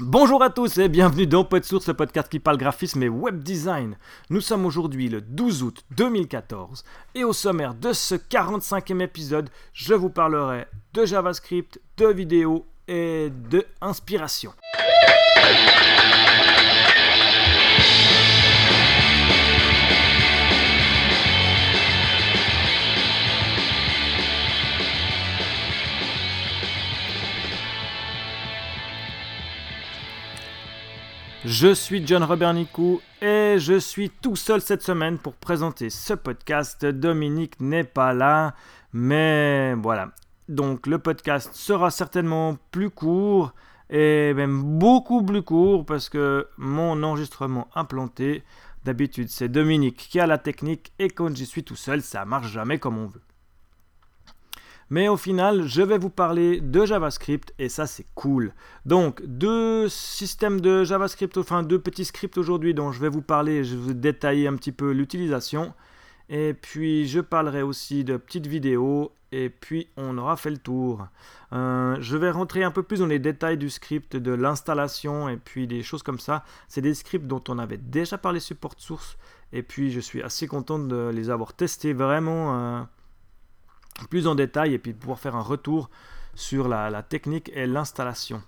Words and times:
Bonjour 0.00 0.42
à 0.44 0.50
tous 0.50 0.78
et 0.78 0.88
bienvenue 0.88 1.26
dans 1.26 1.44
PodSource, 1.44 1.88
le 1.88 1.94
podcast 1.94 2.28
qui 2.28 2.38
parle 2.38 2.56
graphisme 2.56 3.02
et 3.02 3.08
web 3.08 3.42
design. 3.42 3.96
Nous 4.30 4.40
sommes 4.40 4.64
aujourd'hui 4.64 5.08
le 5.08 5.20
12 5.20 5.62
août 5.64 5.84
2014 5.90 6.84
et 7.16 7.24
au 7.24 7.32
sommaire 7.32 7.74
de 7.74 7.92
ce 7.92 8.14
45e 8.14 9.00
épisode, 9.00 9.50
je 9.72 9.94
vous 9.94 10.10
parlerai 10.10 10.66
de 10.94 11.04
JavaScript, 11.04 11.80
de 11.96 12.06
vidéos 12.06 12.64
et 12.86 13.30
de 13.50 13.66
inspiration. 13.80 14.52
Je 31.50 31.72
suis 31.72 32.06
John 32.06 32.22
Robert 32.24 32.52
Nicou 32.52 33.00
et 33.22 33.56
je 33.56 33.78
suis 33.78 34.10
tout 34.10 34.36
seul 34.36 34.60
cette 34.60 34.82
semaine 34.82 35.16
pour 35.16 35.32
présenter 35.32 35.88
ce 35.88 36.12
podcast. 36.12 36.84
Dominique 36.84 37.58
n'est 37.58 37.84
pas 37.84 38.12
là, 38.12 38.54
mais 38.92 39.72
voilà. 39.72 40.10
Donc 40.50 40.86
le 40.86 40.98
podcast 40.98 41.54
sera 41.54 41.90
certainement 41.90 42.58
plus 42.70 42.90
court 42.90 43.54
et 43.88 44.34
même 44.34 44.62
beaucoup 44.78 45.24
plus 45.24 45.40
court 45.40 45.86
parce 45.86 46.10
que 46.10 46.46
mon 46.58 47.02
enregistrement 47.02 47.68
implanté, 47.74 48.42
d'habitude 48.84 49.30
c'est 49.30 49.48
Dominique 49.48 49.96
qui 49.96 50.20
a 50.20 50.26
la 50.26 50.36
technique 50.36 50.92
et 50.98 51.08
quand 51.08 51.34
j'y 51.34 51.46
suis 51.46 51.64
tout 51.64 51.76
seul, 51.76 52.02
ça 52.02 52.26
marche 52.26 52.52
jamais 52.52 52.78
comme 52.78 52.98
on 52.98 53.06
veut. 53.06 53.22
Mais 54.90 55.08
au 55.08 55.16
final, 55.16 55.66
je 55.66 55.82
vais 55.82 55.98
vous 55.98 56.10
parler 56.10 56.60
de 56.60 56.86
JavaScript 56.86 57.52
et 57.58 57.68
ça 57.68 57.86
c'est 57.86 58.06
cool. 58.14 58.52
Donc 58.86 59.22
deux 59.24 59.88
systèmes 59.88 60.60
de 60.60 60.84
JavaScript, 60.84 61.36
enfin 61.36 61.62
deux 61.62 61.78
petits 61.78 62.06
scripts 62.06 62.38
aujourd'hui 62.38 62.72
dont 62.72 62.90
je 62.92 63.00
vais 63.00 63.10
vous 63.10 63.22
parler, 63.22 63.64
je 63.64 63.76
vais 63.76 63.82
vous 63.82 63.94
détailler 63.94 64.46
un 64.46 64.56
petit 64.56 64.72
peu 64.72 64.92
l'utilisation. 64.92 65.74
Et 66.30 66.54
puis 66.54 67.06
je 67.06 67.20
parlerai 67.20 67.62
aussi 67.62 68.04
de 68.04 68.16
petites 68.16 68.46
vidéos 68.46 69.12
et 69.30 69.50
puis 69.50 69.88
on 69.96 70.16
aura 70.16 70.36
fait 70.36 70.50
le 70.50 70.58
tour. 70.58 71.06
Euh, 71.52 71.96
je 72.00 72.16
vais 72.16 72.30
rentrer 72.30 72.64
un 72.64 72.70
peu 72.70 72.82
plus 72.82 73.00
dans 73.00 73.06
les 73.06 73.18
détails 73.18 73.58
du 73.58 73.68
script, 73.68 74.16
de 74.16 74.32
l'installation 74.32 75.28
et 75.28 75.36
puis 75.36 75.66
des 75.66 75.82
choses 75.82 76.02
comme 76.02 76.18
ça. 76.18 76.44
C'est 76.66 76.80
des 76.80 76.94
scripts 76.94 77.26
dont 77.26 77.42
on 77.48 77.58
avait 77.58 77.78
déjà 77.78 78.16
parlé 78.16 78.40
sur 78.40 78.56
source 78.78 79.18
et 79.52 79.62
puis 79.62 79.90
je 79.90 80.00
suis 80.00 80.22
assez 80.22 80.46
content 80.46 80.78
de 80.78 81.10
les 81.12 81.28
avoir 81.28 81.52
testés 81.52 81.92
vraiment. 81.92 82.54
Euh, 82.54 82.82
plus 84.06 84.26
en 84.26 84.34
détail 84.34 84.74
et 84.74 84.78
puis 84.78 84.92
pouvoir 84.92 85.18
faire 85.18 85.36
un 85.36 85.42
retour 85.42 85.90
sur 86.34 86.68
la, 86.68 87.02
technique 87.02 87.50
et 87.54 87.66
l'installation. 87.66 88.42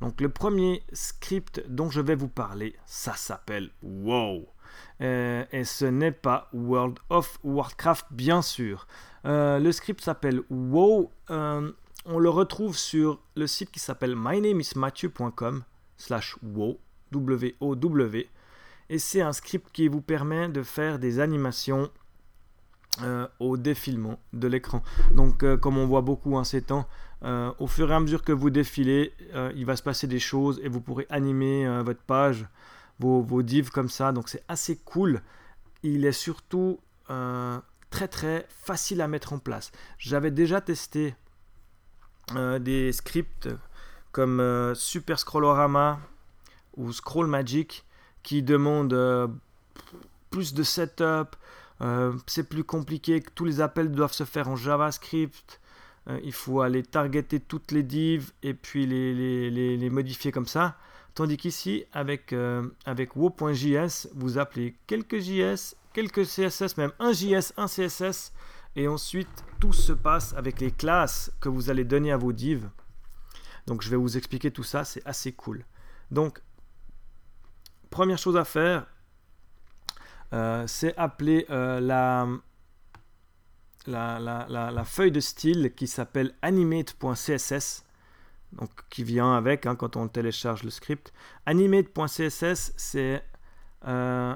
Donc 0.00 0.20
le 0.20 0.28
premier 0.28 0.82
script 0.92 1.62
dont 1.68 1.90
je 1.90 2.00
vais 2.00 2.16
vous 2.16 2.28
parler, 2.28 2.74
ça 2.84 3.14
s'appelle 3.14 3.70
WoW. 3.82 4.46
Euh, 5.00 5.44
et 5.52 5.64
ce 5.64 5.84
n'est 5.84 6.12
pas 6.12 6.48
World 6.52 6.98
of 7.08 7.38
Warcraft, 7.44 8.06
bien 8.10 8.42
sûr. 8.42 8.86
Euh, 9.24 9.58
le 9.58 9.72
script 9.72 10.00
s'appelle 10.00 10.42
WoW. 10.50 11.10
Euh, 11.30 11.70
on 12.04 12.18
le 12.18 12.28
retrouve 12.28 12.76
sur 12.76 13.20
le 13.36 13.46
site 13.46 13.70
qui 13.70 13.80
s'appelle 13.80 14.16
mynameismathieu.com 14.16 15.64
slash 15.96 16.36
WoW, 16.42 16.78
W-O-W. 17.12 18.28
Et 18.88 18.98
c'est 18.98 19.20
un 19.20 19.32
script 19.32 19.68
qui 19.72 19.88
vous 19.88 20.02
permet 20.02 20.48
de 20.48 20.62
faire 20.62 20.98
des 20.98 21.20
animations 21.20 21.90
euh, 23.02 23.26
au 23.40 23.58
défilement 23.58 24.18
de 24.32 24.48
l'écran. 24.48 24.82
Donc, 25.12 25.42
euh, 25.42 25.58
comme 25.58 25.76
on 25.76 25.86
voit 25.86 26.00
beaucoup 26.00 26.34
en 26.34 26.44
ces 26.44 26.62
temps, 26.62 26.88
euh, 27.24 27.52
au 27.58 27.66
fur 27.66 27.90
et 27.90 27.94
à 27.94 28.00
mesure 28.00 28.22
que 28.22 28.32
vous 28.32 28.48
défilez, 28.48 29.12
il 29.54 29.66
va 29.66 29.76
se 29.76 29.82
passer 29.82 30.06
des 30.06 30.18
choses 30.18 30.60
et 30.62 30.68
vous 30.68 30.80
pourrez 30.80 31.06
animer 31.10 31.66
votre 31.82 32.00
page, 32.00 32.46
vos, 32.98 33.20
vos, 33.20 33.42
divs 33.42 33.70
comme 33.70 33.90
ça. 33.90 34.12
Donc, 34.12 34.28
c'est 34.28 34.44
assez 34.48 34.76
cool. 34.76 35.20
Il 35.82 36.06
est 36.06 36.12
surtout 36.12 36.80
très 37.90 38.08
très 38.08 38.46
facile 38.48 39.00
à 39.02 39.08
mettre 39.08 39.32
en 39.32 39.38
place. 39.38 39.72
J'avais 39.98 40.30
déjà 40.30 40.60
testé 40.60 41.14
des 42.34 42.92
scripts 42.92 43.48
comme 44.12 44.72
Super 44.74 45.18
Scrollorama 45.18 46.00
ou 46.76 46.92
Scroll 46.92 47.26
Magic 47.26 47.84
qui 48.22 48.42
demandent 48.42 49.30
plus 50.30 50.54
de 50.54 50.62
setup, 50.62 51.36
c'est 52.26 52.48
plus 52.48 52.64
compliqué, 52.64 53.20
que 53.20 53.30
tous 53.30 53.44
les 53.44 53.60
appels 53.60 53.90
doivent 53.90 54.12
se 54.12 54.24
faire 54.24 54.48
en 54.48 54.56
JavaScript. 54.56 55.60
Euh, 56.08 56.20
il 56.22 56.32
faut 56.32 56.60
aller 56.60 56.82
targeter 56.82 57.40
toutes 57.40 57.72
les 57.72 57.82
divs 57.82 58.32
et 58.42 58.54
puis 58.54 58.86
les, 58.86 59.50
les, 59.50 59.90
modifier 59.90 60.30
comme 60.30 60.46
ça. 60.46 60.76
Tandis 61.14 61.36
qu'ici, 61.36 61.84
avec, 61.92 62.32
euh, 62.32 62.68
avec 62.84 63.16
wo.js, 63.16 64.08
vous 64.14 64.38
appelez 64.38 64.76
quelques 64.86 65.18
JS, 65.18 65.74
quelques 65.92 66.24
CSS, 66.24 66.76
même 66.76 66.92
un 66.98 67.12
JS, 67.12 67.52
un 67.56 67.66
CSS, 67.66 68.32
et 68.76 68.86
ensuite 68.86 69.44
tout 69.58 69.72
se 69.72 69.92
passe 69.92 70.34
avec 70.34 70.60
les 70.60 70.70
classes 70.70 71.32
que 71.40 71.48
vous 71.48 71.70
allez 71.70 71.84
donner 71.84 72.12
à 72.12 72.16
vos 72.16 72.32
divs. 72.32 72.68
Donc 73.66 73.82
je 73.82 73.90
vais 73.90 73.96
vous 73.96 74.16
expliquer 74.16 74.50
tout 74.50 74.62
ça, 74.62 74.84
c'est 74.84 75.04
assez 75.06 75.32
cool. 75.32 75.64
Donc, 76.10 76.40
première 77.90 78.18
chose 78.18 78.36
à 78.36 78.44
faire, 78.44 78.82
euh, 78.82 78.95
c'est 80.66 80.96
appelé 80.96 81.46
euh, 81.50 81.80
la, 81.80 82.26
la, 83.86 84.84
feuille 84.84 85.12
de 85.12 85.20
style 85.20 85.72
qui 85.74 85.86
s'appelle 85.86 86.34
animate.css, 86.42 87.84
donc 88.52 88.70
qui 88.90 89.04
vient 89.04 89.34
avec 89.34 89.66
hein, 89.66 89.76
quand 89.76 89.96
on 89.96 90.08
télécharge 90.08 90.62
le 90.62 90.70
script. 90.70 91.12
Animate.css, 91.46 92.72
c'est 92.76 93.22
euh, 93.86 94.34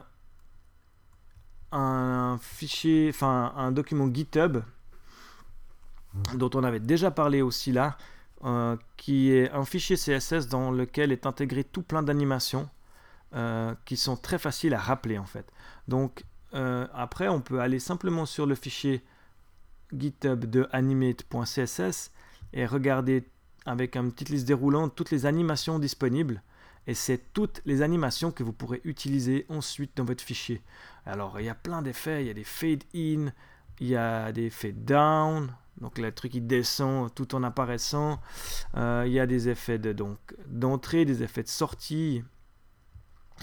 un 1.73 2.39
fichier, 2.41 3.11
enfin 3.11 3.53
un 3.57 3.73
document 3.73 4.13
GitHub 4.13 4.59
dont 6.35 6.51
on 6.55 6.65
avait 6.65 6.81
déjà 6.81 7.11
parlé 7.11 7.41
aussi 7.43 7.73
là, 7.73 7.97
qui 8.97 9.31
est 9.33 9.51
un 9.51 9.65
fichier 9.65 9.97
CSS 9.97 10.49
dans 10.49 10.71
lequel 10.71 11.13
est 11.13 11.27
intégré 11.27 11.63
tout 11.63 11.83
plein 11.83 12.03
d'animations 12.03 12.69
euh, 13.35 13.75
qui 13.85 13.97
sont 13.97 14.17
très 14.17 14.39
faciles 14.39 14.75
à 14.75 14.79
rappeler 14.79 15.19
en 15.19 15.27
fait. 15.27 15.47
Donc 15.89 16.25
euh, 16.55 16.87
après, 16.95 17.29
on 17.29 17.41
peut 17.41 17.61
aller 17.61 17.79
simplement 17.79 18.27
sur 18.27 18.47
le 18.47 18.55
fichier 18.55 19.05
GitHub 19.93 20.45
de 20.45 20.69
animate.css 20.73 22.11
et 22.53 22.67
regarder 22.67 23.29
avec 23.67 23.97
une 23.97 24.13
petite 24.13 24.31
liste 24.31 24.47
déroulante 24.47 24.95
toutes 24.95 25.11
les 25.11 25.27
animations 25.27 25.79
disponibles. 25.79 26.43
Et 26.87 26.95
c'est 26.95 27.33
toutes 27.33 27.61
les 27.67 27.83
animations 27.83 28.33
que 28.33 28.43
vous 28.43 28.53
pourrez 28.53 28.81
utiliser 28.85 29.47
ensuite 29.49 29.97
dans 29.97 30.05
votre 30.05 30.25
fichier. 30.25 30.63
Alors 31.07 31.39
il 31.39 31.47
y 31.47 31.51
a 31.51 31.55
plein 31.55 31.83
d'effets, 31.83 32.25
il 32.25 32.27
y 32.27 32.31
a 32.31 32.35
des 32.35 32.45
fade 32.45 32.83
in, 32.95 33.33
il 33.79 33.87
y 33.87 33.97
a 33.97 34.33
des 34.33 34.51
fade 34.51 34.85
down, 34.85 35.55
donc 35.81 35.99
le 35.99 36.11
truc 36.11 36.33
qui 36.33 36.41
descend 36.41 37.15
tout 37.15 37.35
en 37.35 37.43
apparaissant. 37.43 38.21
Euh, 38.77 39.05
il 39.07 39.13
y 39.13 39.21
a 39.21 39.27
des 39.27 39.49
effets 39.49 39.79
de 39.79 39.95
d'entrée, 40.47 41.05
des 41.05 41.23
effets 41.23 41.43
de 41.43 41.49
sortie, 41.49 42.25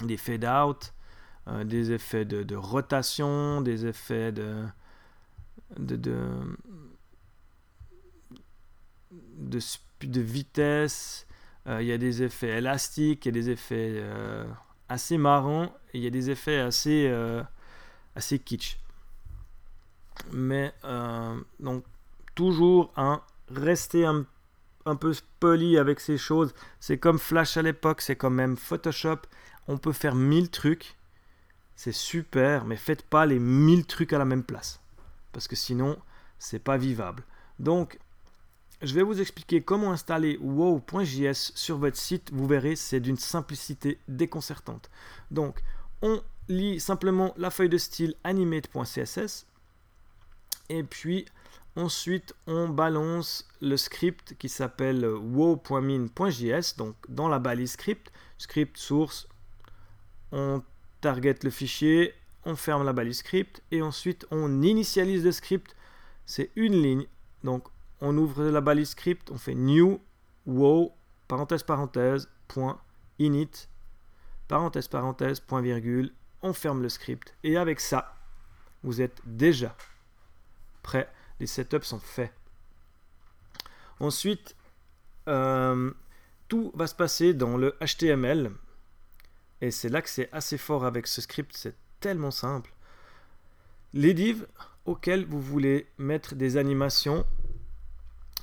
des 0.02 0.16
fade 0.16 0.44
out, 0.44 0.92
euh, 1.48 1.64
des 1.64 1.92
effets 1.92 2.24
de, 2.24 2.56
rotation, 2.56 3.60
des 3.60 3.86
effets 3.86 4.32
de, 4.32 4.64
de, 5.78 5.96
de, 9.38 10.20
vitesse. 10.20 11.26
Euh, 11.66 11.82
il 11.82 11.88
y 11.88 11.92
a 11.92 11.98
des 11.98 12.22
effets 12.22 12.58
élastiques, 12.58 13.26
il 13.26 13.28
y 13.28 13.38
a 13.38 13.42
des 13.42 13.50
effets 13.50 13.94
euh, 13.96 14.44
assez 14.88 15.18
marrants, 15.18 15.74
il 15.94 16.02
y 16.02 16.06
a 16.06 16.10
des 16.10 16.30
effets 16.30 16.58
assez, 16.58 17.12
assez 18.14 18.38
kitsch. 18.38 18.78
Mais 20.32 20.72
donc 21.60 21.84
toujours 22.34 22.92
un 22.96 23.22
rester 23.50 24.04
un, 24.04 24.26
un 24.84 24.96
peu 24.96 25.14
poli 25.40 25.78
avec 25.78 26.00
ces 26.00 26.18
choses. 26.18 26.54
C'est 26.80 26.98
comme 26.98 27.18
Flash 27.18 27.56
à 27.56 27.62
l'époque, 27.62 28.00
c'est 28.00 28.16
quand 28.16 28.30
même 28.30 28.56
Photoshop 28.56 29.20
on 29.68 29.78
peut 29.78 29.92
faire 29.92 30.14
1000 30.14 30.50
trucs, 30.50 30.96
c'est 31.76 31.92
super, 31.92 32.64
mais 32.64 32.76
faites 32.76 33.02
pas 33.02 33.26
les 33.26 33.38
1000 33.38 33.86
trucs 33.86 34.12
à 34.12 34.18
la 34.18 34.24
même 34.24 34.42
place. 34.42 34.80
Parce 35.32 35.46
que 35.46 35.54
sinon, 35.54 35.96
c'est 36.38 36.58
pas 36.58 36.76
vivable. 36.76 37.22
Donc, 37.60 37.98
je 38.82 38.94
vais 38.94 39.02
vous 39.02 39.20
expliquer 39.20 39.62
comment 39.62 39.92
installer 39.92 40.38
wow.js 40.38 41.52
sur 41.54 41.78
votre 41.78 41.96
site. 41.96 42.30
Vous 42.32 42.46
verrez, 42.46 42.76
c'est 42.76 43.00
d'une 43.00 43.18
simplicité 43.18 43.98
déconcertante. 44.08 44.90
Donc, 45.30 45.62
on 46.00 46.22
lit 46.48 46.80
simplement 46.80 47.34
la 47.36 47.50
feuille 47.50 47.68
de 47.68 47.78
style 47.78 48.14
animate.css. 48.24 49.46
Et 50.70 50.82
puis, 50.82 51.26
ensuite, 51.76 52.34
on 52.46 52.68
balance 52.68 53.48
le 53.60 53.76
script 53.76 54.36
qui 54.38 54.48
s'appelle 54.48 55.04
wow.min.js. 55.06 56.76
Donc, 56.76 56.94
dans 57.08 57.28
la 57.28 57.38
balise 57.38 57.72
script, 57.72 58.10
script 58.38 58.76
source 58.76 59.28
on 60.32 60.62
target 61.00 61.36
le 61.42 61.50
fichier, 61.50 62.14
on 62.44 62.56
ferme 62.56 62.84
la 62.84 62.92
balise 62.92 63.18
script 63.18 63.62
et 63.70 63.82
ensuite 63.82 64.26
on 64.30 64.62
initialise 64.62 65.24
le 65.24 65.32
script. 65.32 65.76
C'est 66.26 66.50
une 66.56 66.80
ligne. 66.82 67.06
Donc 67.44 67.68
on 68.00 68.16
ouvre 68.16 68.44
la 68.44 68.60
balise 68.60 68.90
script, 68.90 69.30
on 69.30 69.38
fait 69.38 69.54
new 69.54 70.00
wow 70.46 70.92
parenthèse 71.28 71.62
parenthèse 71.62 72.28
point 72.48 72.80
init, 73.18 73.68
parenthèse, 74.48 74.88
parenthèse, 74.88 75.40
point 75.40 75.60
virgule, 75.60 76.12
on 76.42 76.52
ferme 76.52 76.82
le 76.82 76.88
script. 76.88 77.34
Et 77.44 77.56
avec 77.56 77.80
ça, 77.80 78.14
vous 78.82 79.00
êtes 79.00 79.20
déjà 79.26 79.76
prêt. 80.82 81.12
Les 81.40 81.46
setups 81.46 81.84
sont 81.84 81.98
faits. 81.98 82.32
Ensuite, 84.00 84.56
euh, 85.28 85.92
tout 86.48 86.72
va 86.74 86.86
se 86.86 86.94
passer 86.94 87.34
dans 87.34 87.56
le 87.56 87.76
HTML. 87.80 88.50
Et 89.60 89.70
c'est 89.70 89.88
là 89.88 90.02
que 90.02 90.08
c'est 90.08 90.28
assez 90.32 90.58
fort 90.58 90.84
avec 90.84 91.06
ce 91.06 91.20
script, 91.20 91.52
c'est 91.54 91.74
tellement 92.00 92.30
simple. 92.30 92.72
Les 93.94 94.14
divs 94.14 94.46
auxquels 94.84 95.24
vous 95.24 95.40
voulez 95.40 95.86
mettre 95.98 96.34
des 96.34 96.56
animations, 96.56 97.24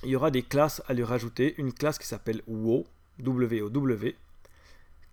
il 0.04 0.10
y 0.10 0.16
aura 0.16 0.32
des 0.32 0.44
classes 0.44 0.82
à 0.88 0.94
lui 0.94 1.04
rajouter. 1.04 1.56
Une 1.58 1.74
classe 1.74 1.98
qui 1.98 2.08
s'appelle 2.08 2.42
WoW, 2.48 2.86
W-O-W, 3.20 4.16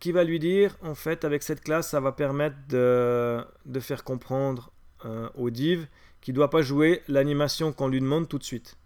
qui 0.01 0.13
va 0.13 0.25
lui 0.25 0.39
dire, 0.39 0.77
en 0.83 0.95
fait, 0.95 1.25
avec 1.25 1.43
cette 1.43 1.63
classe, 1.63 1.91
ça 1.91 2.01
va 2.01 2.13
permettre 2.13 2.57
de, 2.69 3.45
faire 3.81 4.05
comprendre 4.05 4.73
euh, 5.05 5.29
au 5.37 5.51
div 5.51 5.87
qu'il 6.21 6.35
ne 6.35 6.37
doit 6.37 6.51
pas 6.51 6.63
jouer 6.63 7.03
l'animation 7.09 7.73
qu'on 7.73 7.89
lui 7.89 8.01
demande 8.01 8.29
tout 8.29 8.39
de 8.39 8.45
suite. 8.45 8.77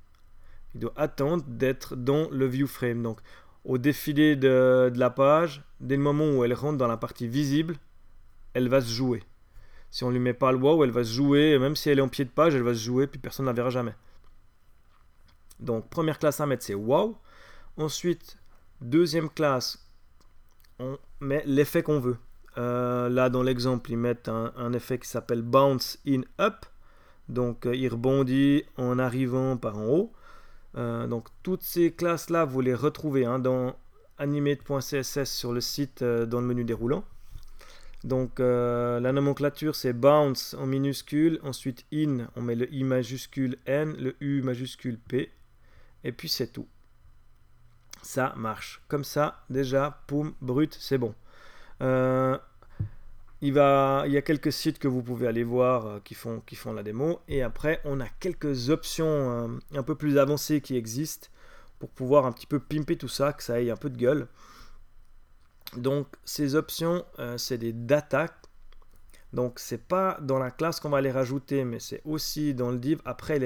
Il 0.75 0.81
doit 0.81 0.93
attendre 0.97 1.43
d'être 1.47 1.97
dans 1.97 2.29
le 2.31 2.47
view 2.47 2.67
frame. 2.67 3.03
Donc, 3.03 3.21
au 3.67 3.79
défilé 3.79 4.37
de, 4.37 4.93
la 4.95 5.11
page, 5.11 5.63
dès 5.81 5.97
le 5.97 6.03
moment 6.03 6.31
où 6.31 6.45
elle 6.45 6.55
rentre 6.55 6.79
dans 6.79 6.87
la 6.87 6.97
partie 6.97 7.27
visible, 7.27 7.77
elle 8.55 8.69
va 8.69 8.81
se 8.81 8.91
jouer. 8.91 9.23
Si 9.91 10.05
on 10.05 10.11
lui 10.11 10.21
met 10.21 10.35
pas 10.35 10.53
le 10.53 10.59
wow, 10.59 10.85
elle 10.85 10.91
va 10.91 11.05
se 11.05 11.13
jouer, 11.13 11.59
même 11.59 11.77
si 11.77 11.91
elle 11.91 11.99
est 11.99 12.03
en 12.03 12.09
pied 12.09 12.25
de 12.25 12.31
page, 12.31 12.55
elle 12.55 12.63
va 12.63 12.75
se 12.75 12.81
jouer, 12.81 13.07
puis 13.07 13.19
personne 13.19 13.45
ne 13.45 13.51
la 13.51 13.55
verra 13.55 13.71
jamais. 13.71 13.95
Donc 15.59 15.91
première 15.91 16.19
classe 16.19 16.41
à 16.41 16.47
mettre, 16.47 16.65
c'est 16.65 16.75
wow. 16.75 17.19
Ensuite, 17.77 18.39
deuxième 18.81 19.29
classe, 19.29 19.91
on 20.79 20.99
met 21.21 21.43
l'effet 21.47 21.83
qu'on 21.83 22.01
veut. 22.01 22.19
Euh, 22.59 23.09
là, 23.09 23.29
dans 23.29 23.43
l'exemple, 23.43 23.91
ils 23.91 23.99
mettent 23.99 24.29
un, 24.29 24.73
effet 24.73 24.99
qui 24.99 25.09
s'appelle 25.09 25.43
bounce 25.43 25.99
in 26.07 26.23
up. 26.41 26.65
Donc, 27.29 27.67
euh, 27.67 27.75
il 27.75 27.89
rebondit 27.89 28.65
en 28.77 28.99
arrivant 28.99 29.57
par 29.57 29.79
en 29.79 29.87
haut. 29.87 30.13
Euh, 30.77 31.07
donc 31.07 31.29
toutes 31.43 31.63
ces 31.63 31.93
classes-là, 31.93 32.45
vous 32.45 32.61
les 32.61 32.75
retrouvez 32.75 33.25
hein, 33.25 33.39
dans 33.39 33.77
animate.css 34.19 35.25
sur 35.25 35.53
le 35.53 35.61
site 35.61 36.03
euh, 36.03 36.27
dans 36.27 36.41
le 36.41 36.47
menu 36.47 36.65
déroulant. 36.65 37.05
Donc 38.05 38.41
euh, 38.41 39.01
la 39.01 39.13
nomenclature 39.13 39.75
c'est 39.75 39.93
bounce 39.93 40.55
en 40.55 40.67
minuscule, 40.67 41.41
ensuite 41.43 41.85
in, 41.93 42.29
on 42.37 42.43
met 42.43 42.55
le 42.55 42.73
i 42.73 42.85
majuscule 42.85 43.57
n, 43.67 43.97
le 43.99 44.17
u 44.21 44.43
majuscule 44.43 44.99
p, 44.99 45.33
et 46.05 46.13
puis 46.13 46.29
c'est 46.29 46.49
tout. 46.49 46.69
Ça 48.03 48.35
marche. 48.37 48.83
Comme 48.87 49.03
ça, 49.03 49.45
déjà, 49.51 50.03
poum, 50.07 50.35
brut, 50.41 50.77
c'est 50.79 50.99
bon. 50.99 51.15
Il, 53.43 53.55
y 53.55 53.59
a 53.59 54.23
quelques 54.23 54.53
sites 54.53 54.79
que 54.79 54.89
vous 54.89 55.03
pouvez 55.03 55.27
aller 55.27 55.45
voir 55.45 55.87
euh, 55.87 56.01
qui, 56.03 56.15
font, 56.15 56.43
la 56.73 56.83
démo. 56.83 57.21
Et 57.29 57.43
après, 57.43 57.81
on 57.85 58.01
a 58.01 58.09
quelques 58.09 58.71
options 58.71 59.07
euh, 59.07 59.49
un 59.75 59.83
peu 59.83 59.95
plus 59.95 60.17
avancées 60.17 60.63
qui 60.63 60.77
existent 60.77 61.29
pour 61.79 61.91
pouvoir 61.91 62.25
un 62.25 62.33
petit 62.33 62.47
peu 62.47 62.59
pimper 62.59 62.97
tout 62.97 63.09
ça, 63.09 63.35
que 63.35 63.43
ça 63.43 63.61
ait 63.61 63.71
un 63.71 63.77
peu 63.77 63.91
de 63.91 63.99
gueule. 63.99 64.29
Donc, 65.77 66.07
ces 66.25 66.55
options, 66.55 67.05
euh, 67.19 67.37
c'est 67.37 67.59
des 67.59 67.75
data. 67.75 68.27
Donc, 69.35 69.59
c'est 69.59 69.87
pas 69.87 70.17
dans 70.23 70.39
la 70.39 70.51
classe 70.51 70.81
qu'on 70.81 70.89
va 70.89 71.03
les 71.03 71.11
rajouter, 71.11 71.65
mais 71.65 71.79
c'est 71.79 72.01
aussi 72.07 72.55
dans 72.55 72.71
le 72.71 72.79
div. 72.79 73.03
Après, 73.05 73.39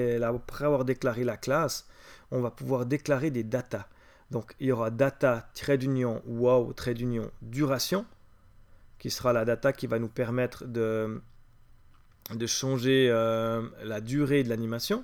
avoir 0.61 0.85
déclaré 0.85 1.25
la 1.25 1.35
classe, 1.35 1.87
on 2.31 2.39
va 2.39 2.51
pouvoir 2.51 2.85
déclarer 2.85 3.29
des 3.29 3.43
data. 3.43 3.89
Donc, 4.29 4.55
il 4.61 4.67
y 4.67 4.71
aura 4.71 4.89
data, 4.89 5.49
qui 9.01 9.09
sera 9.09 9.33
la 9.33 9.45
data 9.45 9.73
qui 9.73 9.87
va 9.87 9.97
nous 9.97 10.09
permettre 10.09 10.65
de, 10.65 11.23
de 12.35 12.45
changer 12.45 13.09
euh, 13.09 13.63
la 13.83 13.99
durée 13.99 14.43
de 14.43 14.49
l'animation. 14.49 15.03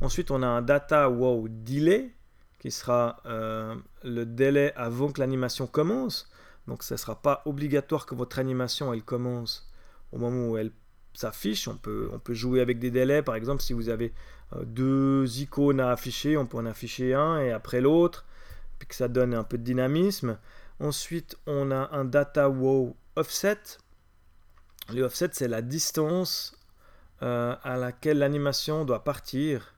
Ensuite, 0.00 0.32
on 0.32 0.42
a 0.42 0.48
un 0.48 0.62
data 0.62 1.08
wow 1.08 1.46
delay 1.48 2.12
qui 2.58 2.72
sera 2.72 3.22
euh, 3.26 3.76
le 4.02 4.26
délai 4.26 4.72
avant 4.74 5.12
que 5.12 5.20
l'animation 5.20 5.68
commence. 5.68 6.28
Donc, 6.66 6.82
ce 6.82 6.94
ne 6.94 6.98
sera 6.98 7.22
pas 7.22 7.42
obligatoire 7.44 8.04
que 8.04 8.16
votre 8.16 8.40
animation 8.40 8.92
elle 8.92 9.04
commence 9.04 9.70
au 10.10 10.18
moment 10.18 10.48
où 10.48 10.56
elle 10.56 10.72
s'affiche. 11.14 11.68
On 11.68 11.76
peut, 11.76 12.10
on 12.12 12.18
peut 12.18 12.34
jouer 12.34 12.60
avec 12.60 12.80
des 12.80 12.90
délais. 12.90 13.22
Par 13.22 13.36
exemple, 13.36 13.62
si 13.62 13.74
vous 13.74 13.90
avez 13.90 14.12
euh, 14.56 14.64
deux 14.64 15.38
icônes 15.38 15.78
à 15.78 15.92
afficher, 15.92 16.36
on 16.36 16.46
peut 16.46 16.58
en 16.58 16.66
afficher 16.66 17.14
un 17.14 17.38
et 17.38 17.52
après 17.52 17.80
l'autre, 17.80 18.26
puis 18.80 18.88
que 18.88 18.94
ça 18.96 19.06
donne 19.06 19.34
un 19.34 19.44
peu 19.44 19.56
de 19.56 19.62
dynamisme. 19.62 20.36
Ensuite, 20.80 21.36
on 21.46 21.70
a 21.70 21.90
un 21.92 22.04
data 22.04 22.48
wow 22.50 22.96
offset. 23.20 23.78
Le 24.92 25.02
offset, 25.02 25.30
c'est 25.32 25.48
la 25.48 25.62
distance 25.62 26.56
euh, 27.22 27.54
à 27.62 27.76
laquelle 27.76 28.18
l'animation 28.18 28.84
doit 28.84 29.04
partir. 29.04 29.74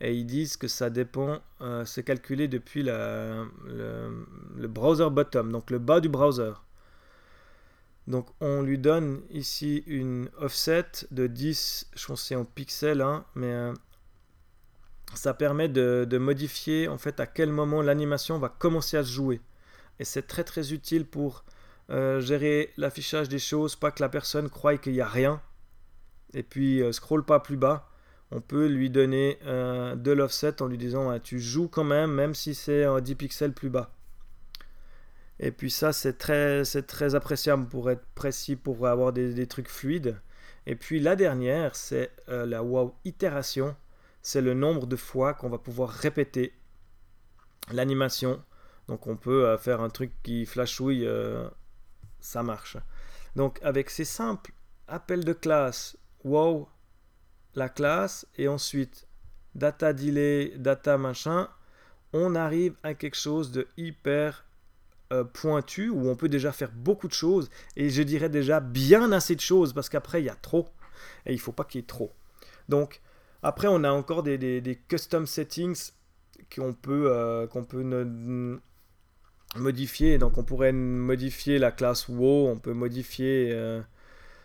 Et 0.00 0.14
ils 0.14 0.26
disent 0.26 0.56
que 0.56 0.68
ça 0.68 0.90
dépend, 0.90 1.40
euh, 1.60 1.84
c'est 1.84 2.02
calculé 2.02 2.48
depuis 2.48 2.82
le, 2.82 3.46
browser 4.68 5.10
bottom, 5.10 5.50
donc 5.50 5.70
le 5.70 5.78
bas 5.78 6.00
du 6.00 6.08
browser. 6.08 6.52
Donc 8.06 8.28
on 8.40 8.62
lui 8.62 8.78
donne 8.78 9.22
ici 9.30 9.82
une 9.86 10.28
offset 10.38 10.86
de 11.10 11.26
10, 11.26 11.90
je 11.96 12.06
pense 12.06 12.22
c'est 12.22 12.34
en 12.34 12.44
pixels, 12.44 13.00
hein, 13.00 13.24
mais 13.34 13.52
euh, 13.52 13.72
ça 15.14 15.32
permet 15.32 15.68
de, 15.68 16.06
de, 16.08 16.18
modifier 16.18 16.86
en 16.86 16.98
fait 16.98 17.18
à 17.18 17.26
quel 17.26 17.50
moment 17.50 17.80
l'animation 17.80 18.38
va 18.38 18.48
commencer 18.48 18.96
à 18.96 19.04
se 19.04 19.10
jouer. 19.10 19.40
Et 19.98 20.04
c'est 20.04 20.26
très 20.26 20.44
très 20.44 20.72
utile 20.72 21.06
pour 21.06 21.44
euh, 21.90 22.20
gérer 22.20 22.72
l'affichage 22.78 23.28
des 23.28 23.38
choses, 23.38 23.76
pas 23.76 23.90
que 23.90 24.02
la 24.02 24.08
personne 24.08 24.48
croie 24.48 24.78
qu'il 24.78 24.94
n'y 24.94 25.00
a 25.00 25.08
rien. 25.08 25.42
Et 26.32 26.42
puis, 26.42 26.82
euh, 26.82 26.92
scroll 26.92 27.24
pas 27.24 27.40
plus 27.40 27.56
bas. 27.56 27.88
On 28.30 28.40
peut 28.40 28.66
lui 28.66 28.90
donner 28.90 29.38
euh, 29.44 29.94
de 29.94 30.10
l'offset 30.10 30.62
en 30.62 30.66
lui 30.66 30.78
disant 30.78 31.18
tu 31.20 31.38
joues 31.38 31.68
quand 31.68 31.84
même, 31.84 32.10
même 32.12 32.34
si 32.34 32.54
c'est 32.54 32.86
10 33.02 33.14
pixels 33.16 33.52
plus 33.52 33.70
bas. 33.70 33.90
Et 35.40 35.50
puis 35.50 35.70
ça, 35.70 35.92
c'est 35.92 36.14
très, 36.14 36.62
très 36.64 37.14
appréciable 37.14 37.68
pour 37.68 37.90
être 37.90 38.04
précis, 38.14 38.56
pour 38.56 38.86
avoir 38.86 39.12
des, 39.12 39.34
des 39.34 39.46
trucs 39.46 39.68
fluides. 39.68 40.18
Et 40.66 40.76
puis 40.76 41.00
la 41.00 41.16
dernière, 41.16 41.76
c'est 41.76 42.10
la 42.28 42.62
wow 42.62 42.94
itération. 43.04 43.76
C'est 44.22 44.40
le 44.40 44.54
nombre 44.54 44.86
de 44.86 44.96
fois 44.96 45.34
qu'on 45.34 45.50
va 45.50 45.58
pouvoir 45.58 45.90
répéter 45.90 46.54
l'animation. 47.72 48.42
Donc 48.88 49.06
on 49.06 49.16
peut 49.16 49.56
faire 49.58 49.80
un 49.80 49.90
truc 49.90 50.12
qui 50.22 50.46
flashouille 50.46 51.06
ça 52.24 52.42
marche. 52.42 52.76
Donc 53.36 53.58
avec 53.62 53.90
ces 53.90 54.04
simples 54.04 54.52
appels 54.88 55.24
de 55.24 55.32
classe, 55.32 55.96
wow, 56.24 56.68
la 57.54 57.68
classe, 57.68 58.26
et 58.36 58.48
ensuite 58.48 59.06
data 59.54 59.92
delay, 59.92 60.54
data 60.56 60.98
machin, 60.98 61.48
on 62.12 62.34
arrive 62.34 62.74
à 62.82 62.94
quelque 62.94 63.16
chose 63.16 63.52
de 63.52 63.68
hyper 63.76 64.44
euh, 65.12 65.24
pointu 65.24 65.90
où 65.90 66.08
on 66.08 66.16
peut 66.16 66.28
déjà 66.28 66.50
faire 66.50 66.72
beaucoup 66.72 67.08
de 67.08 67.12
choses 67.12 67.50
et 67.76 67.90
je 67.90 68.02
dirais 68.02 68.30
déjà 68.30 68.60
bien 68.60 69.12
assez 69.12 69.36
de 69.36 69.40
choses 69.40 69.74
parce 69.74 69.88
qu'après 69.88 70.22
il 70.22 70.24
y 70.24 70.30
a 70.30 70.34
trop 70.34 70.68
et 71.26 71.32
il 71.34 71.40
faut 71.40 71.52
pas 71.52 71.64
qu'il 71.64 71.80
y 71.80 71.84
ait 71.84 71.86
trop. 71.86 72.12
Donc 72.68 73.02
après 73.42 73.68
on 73.68 73.84
a 73.84 73.90
encore 73.90 74.22
des, 74.22 74.80
custom 74.88 75.26
settings 75.26 75.92
qu'on 76.54 76.72
peut, 76.72 77.10
euh, 77.10 77.46
qu'on 77.46 77.64
peut 77.64 77.82
modifier. 79.56 80.18
Donc 80.18 80.38
on 80.38 80.44
pourrait 80.44 80.72
modifier 80.72 81.58
la 81.58 81.70
classe 81.70 82.08
WoW, 82.08 82.48
on 82.48 82.58
peut 82.58 82.72
modifier... 82.72 83.50
Euh, 83.52 83.80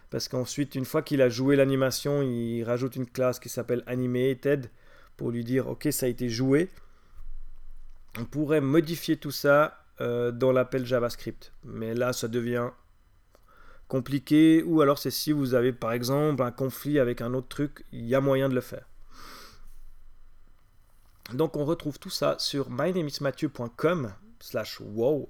parce 0.10 0.28
qu'ensuite, 0.28 0.74
une 0.74 0.86
fois 0.86 1.04
qu'il 1.04 1.22
a 1.22 1.30
joué 1.30 1.56
l'animation, 1.56 2.24
il 2.24 2.64
rajoute 2.64 2.96
une 2.96 3.06
classe 3.06 3.40
qui 3.40 3.48
s'appelle 3.48 3.84
Animated 3.86 4.70
pour 5.18 5.32
lui 5.32 5.44
dire 5.44 5.68
ok 5.68 5.90
ça 5.92 6.06
a 6.06 6.10
été 6.10 6.30
joué. 6.30 6.70
On 8.18 8.26
pourrait 8.26 8.62
modifier 8.62 9.18
tout 9.18 9.32
ça 9.32 9.84
euh, 10.02 10.32
dans 10.32 10.52
l'appel 10.52 10.86
JavaScript. 10.86 11.52
Mais 11.64 11.94
là 11.94 12.14
ça 12.14 12.28
devient 12.28 12.70
compliqué 13.88 14.64
ou 14.64 14.82
alors 14.82 14.98
c'est 14.98 15.12
si 15.12 15.32
vous 15.32 15.54
avez 15.54 15.74
par 15.74 15.92
exemple 15.92 16.42
un 16.42 16.52
conflit 16.52 17.00
avec 17.00 17.22
un 17.22 17.34
autre 17.34 17.50
truc, 17.50 17.86
il 17.92 18.06
y 18.08 18.16
a 18.16 18.22
moyen 18.22 18.50
de 18.50 18.56
le 18.56 18.62
faire. 18.62 18.86
Donc 21.34 21.56
on 21.56 21.66
retrouve 21.66 22.00
tout 22.00 22.10
ça 22.10 22.36
sur 22.40 22.72
mynameismathieu.com 22.72 24.14
slash 24.40 24.80
wow. 24.82 25.30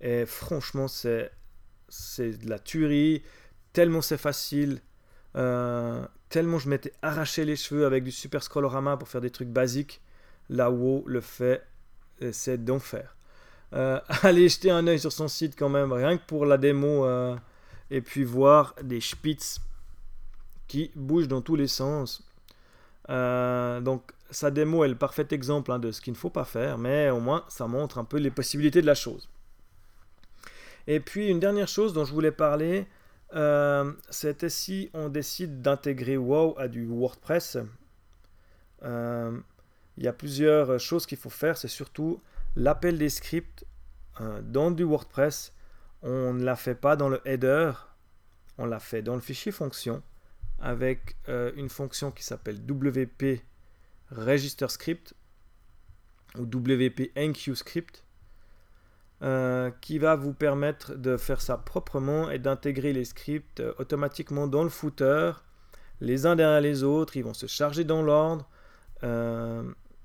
Et 0.00 0.26
franchement, 0.26 0.88
c'est, 0.88 1.30
de 2.18 2.48
la 2.48 2.58
tuerie. 2.58 3.22
Tellement 3.72 4.02
c'est 4.02 4.18
facile. 4.18 4.80
Euh, 5.34 6.04
tellement 6.28 6.58
je 6.58 6.68
m'étais 6.68 6.92
arraché 7.00 7.46
les 7.46 7.56
cheveux 7.56 7.86
avec 7.86 8.04
du 8.04 8.10
super 8.10 8.42
scrollorama 8.42 8.96
pour 8.96 9.08
faire 9.08 9.20
des 9.20 9.30
trucs 9.30 9.48
basiques. 9.48 10.00
Là, 10.48 10.70
wow 10.70 11.04
le 11.06 11.20
fait. 11.20 11.62
C'est 12.32 12.64
d'enfer. 12.64 13.16
Euh, 13.72 14.00
allez 14.22 14.48
jeter 14.48 14.70
un 14.70 14.86
oeil 14.86 14.98
sur 14.98 15.12
son 15.12 15.28
site 15.28 15.56
quand 15.58 15.68
même, 15.68 15.92
rien 15.92 16.18
que 16.18 16.24
pour 16.26 16.46
la 16.46 16.58
démo. 16.58 17.06
Euh, 17.06 17.36
et 17.90 18.00
puis 18.00 18.24
voir 18.24 18.74
des 18.82 19.00
spitz 19.00 19.60
qui 20.66 20.90
bougent 20.94 21.28
dans 21.28 21.42
tous 21.42 21.56
les 21.56 21.66
sens. 21.66 22.24
Donc 23.08 24.12
sa 24.30 24.50
démo 24.50 24.84
est 24.84 24.88
le 24.88 24.96
parfait 24.96 25.26
exemple 25.30 25.72
hein, 25.72 25.78
de 25.78 25.92
ce 25.92 26.00
qu'il 26.00 26.12
ne 26.12 26.18
faut 26.18 26.30
pas 26.30 26.44
faire, 26.44 26.78
mais 26.78 27.10
au 27.10 27.20
moins 27.20 27.44
ça 27.48 27.66
montre 27.66 27.98
un 27.98 28.04
peu 28.04 28.18
les 28.18 28.30
possibilités 28.30 28.80
de 28.80 28.86
la 28.86 28.94
chose. 28.94 29.28
Et 30.86 31.00
puis 31.00 31.28
une 31.28 31.40
dernière 31.40 31.68
chose 31.68 31.92
dont 31.92 32.04
je 32.04 32.12
voulais 32.12 32.32
parler, 32.32 32.86
euh, 33.34 33.92
c'était 34.10 34.48
si 34.48 34.90
on 34.94 35.08
décide 35.08 35.62
d'intégrer 35.62 36.16
WoW 36.16 36.54
à 36.58 36.68
du 36.68 36.86
WordPress? 36.86 37.58
Euh, 38.82 39.38
il 39.96 40.04
y 40.04 40.08
a 40.08 40.12
plusieurs 40.12 40.78
choses 40.80 41.06
qu'il 41.06 41.18
faut 41.18 41.30
faire. 41.30 41.56
C'est 41.56 41.68
surtout 41.68 42.20
l'appel 42.56 42.98
des 42.98 43.08
scripts 43.08 43.64
euh, 44.20 44.40
dans 44.42 44.70
du 44.70 44.84
WordPress. 44.84 45.52
On 46.02 46.34
ne 46.34 46.44
l'a 46.44 46.56
fait 46.56 46.74
pas 46.74 46.96
dans 46.96 47.08
le 47.08 47.20
header, 47.24 47.72
on 48.58 48.66
l'a 48.66 48.80
fait 48.80 49.02
dans 49.02 49.14
le 49.14 49.20
fichier 49.20 49.52
fonction 49.52 50.02
avec 50.62 51.16
une 51.26 51.68
fonction 51.68 52.10
qui 52.10 52.24
s'appelle 52.24 52.56
WP 52.56 53.42
Register 54.10 54.68
Script 54.68 55.14
ou 56.38 56.42
WP 56.42 57.10
Enqueue 57.18 57.54
Script. 57.54 58.04
Euh, 59.22 59.70
qui 59.80 60.00
va 60.00 60.16
vous 60.16 60.32
permettre 60.32 60.96
de 60.96 61.16
faire 61.16 61.40
ça 61.40 61.56
proprement 61.56 62.28
et 62.28 62.40
d'intégrer 62.40 62.92
les 62.92 63.04
scripts 63.04 63.60
euh, 63.60 63.72
automatiquement 63.78 64.48
dans 64.48 64.64
le 64.64 64.68
footer, 64.68 65.30
les 66.00 66.26
uns 66.26 66.34
derrière 66.34 66.60
les 66.60 66.82
autres, 66.82 67.16
ils 67.16 67.22
vont 67.22 67.32
se 67.32 67.46
charger 67.46 67.84
dans 67.84 68.02
l'ordre. 68.02 68.48
Euh, 69.04 69.62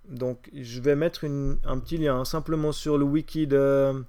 donc 0.08 0.52
je 0.54 0.80
vais 0.82 0.96
mettre 0.96 1.26
un 1.26 1.80
petit 1.80 1.98
lien 1.98 2.26
simplement 2.26 2.72
sur 2.72 3.00
le 3.00 3.06
wiki 3.06 3.48
de, 3.48 4.06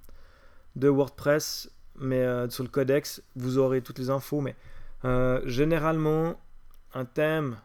de 0.76 0.88
WordPress, 0.88 1.70
mais 1.98 2.50
sur 2.50 2.62
le 2.62 2.68
codex, 2.68 3.22
vous 3.34 3.56
aurez 3.56 3.80
toutes 3.80 3.98
les 3.98 4.10
infos. 4.10 4.42
Mais 4.42 4.56
généralement, 5.04 6.40
un 6.94 7.04
thème 7.04 7.58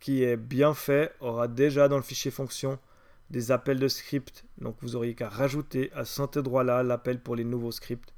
qui 0.00 0.22
est 0.22 0.36
bien 0.36 0.74
fait 0.74 1.12
aura 1.20 1.48
déjà 1.48 1.88
dans 1.88 1.96
le 1.96 2.02
fichier 2.02 2.30
fonction 2.30 2.78
des 3.30 3.50
appels 3.50 3.80
de 3.80 3.88
script. 3.88 4.44
Donc 4.58 4.76
vous 4.80 4.96
auriez 4.96 5.14
qu'à 5.14 5.28
rajouter 5.28 5.92
à 5.94 6.04
cet 6.04 6.36
endroit-là 6.36 6.82
l'appel 6.82 7.20
pour 7.20 7.36
les 7.36 7.44
nouveaux 7.44 7.72
scripts. 7.72 8.14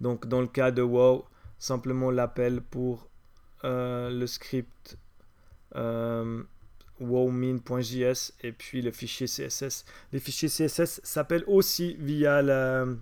Donc 0.00 0.26
dans 0.26 0.40
le 0.40 0.46
cas 0.46 0.70
de 0.70 0.82
WoW, 0.82 1.24
simplement 1.58 2.10
l'appel 2.10 2.60
pour 2.60 3.08
euh, 3.64 4.10
le 4.10 4.26
script 4.26 4.98
euh, 5.74 6.42
wowmin.js 7.00 8.32
et 8.42 8.52
puis 8.52 8.82
le 8.82 8.90
fichier 8.90 9.26
CSS. 9.26 9.84
Les 10.12 10.18
fichiers 10.20 10.48
CSS 10.48 11.00
s'appellent 11.02 11.44
aussi 11.46 11.96
via 11.98 12.42
le 12.42 12.98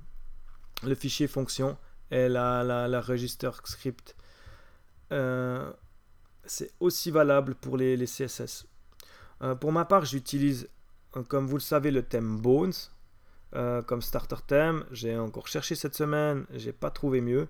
fichier 0.94 1.26
fonction 1.26 1.76
et 2.14 2.28
la, 2.28 2.62
la, 2.62 3.00
register 3.00 3.50
script. 3.64 4.14
Euh, 5.12 5.70
c'est 6.44 6.72
aussi 6.78 7.10
valable 7.10 7.56
pour 7.56 7.76
les, 7.76 7.96
CSS. 8.06 8.66
Euh, 9.42 9.54
pour 9.56 9.72
ma 9.72 9.84
part, 9.84 10.04
j'utilise, 10.04 10.68
euh, 11.16 11.22
comme 11.24 11.46
vous 11.46 11.56
le 11.56 11.62
savez, 11.62 11.90
le 11.90 12.02
thème 12.02 12.38
Bones 12.38 12.72
comme 13.86 14.02
starter 14.02 14.42
thème. 14.48 14.84
J'ai 14.90 15.16
encore 15.16 15.46
cherché 15.46 15.76
cette 15.76 15.94
semaine, 15.94 16.44
j'ai 16.50 16.72
pas 16.72 16.90
trouvé 16.90 17.20
mieux. 17.20 17.46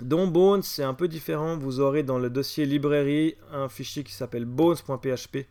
dans 0.00 0.26
Bones, 0.28 0.62
c'est 0.62 0.84
un 0.84 0.94
peu 0.94 1.08
différent. 1.08 1.56
Vous 1.56 1.80
aurez 1.80 2.04
dans 2.04 2.20
le 2.20 2.30
dossier 2.30 2.66
librairie 2.66 3.34
un 3.50 3.68
fichier 3.68 4.04
qui 4.04 4.12
s'appelle 4.12 4.44
bones.php 4.44 5.48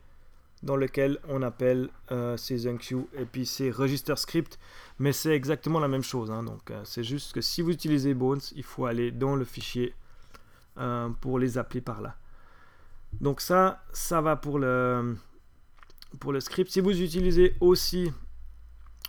dans 0.64 0.76
lequel 0.76 1.20
on 1.28 1.42
appelle 1.42 1.90
ces 2.38 2.68
enqueues 2.68 3.06
et 3.18 3.26
puis 3.26 3.46
ces 3.46 3.70
register 3.70 4.16
script, 4.16 4.58
mais 4.98 5.12
c'est 5.12 5.36
exactement 5.36 5.80
la 5.80 5.88
même 5.88 6.02
chose. 6.02 6.32
Hein. 6.32 6.44
donc 6.44 6.72
c'est 6.86 7.04
juste 7.04 7.34
que 7.34 7.42
si 7.42 7.62
vous 7.62 7.72
utilisez 7.72 8.14
Bones, 8.14 8.42
il 8.56 8.64
faut 8.64 8.86
aller 8.86 9.12
dans 9.12 9.36
le 9.36 9.46
fichier 9.46 9.94
pour 11.22 11.40
les 11.40 11.58
appeler 11.58 11.82
par 11.82 12.02
là. 12.02 12.16
Donc 13.22 13.42
ça, 13.42 13.84
ça 13.94 14.22
va 14.22 14.36
pour 14.36 14.60
le, 14.60 15.16
pour 16.20 16.34
le 16.34 16.40
script. 16.40 16.72
Si 16.72 16.80
vous 16.80 17.02
utilisez 17.02 17.56
aussi 17.60 18.12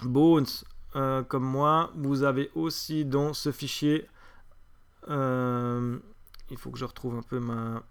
Bones 0.02 0.46
euh, 0.94 1.22
comme 1.22 1.44
moi, 1.44 1.90
vous 1.94 2.22
avez 2.22 2.50
aussi 2.54 3.04
dans 3.04 3.34
ce 3.34 3.52
fichier, 3.52 4.08
euh, 5.08 5.98
il 6.50 6.56
faut 6.56 6.70
que 6.70 6.78
je 6.78 6.84
retrouve 6.84 7.16
un 7.16 7.22
peu 7.22 7.38
ma, 7.38 7.82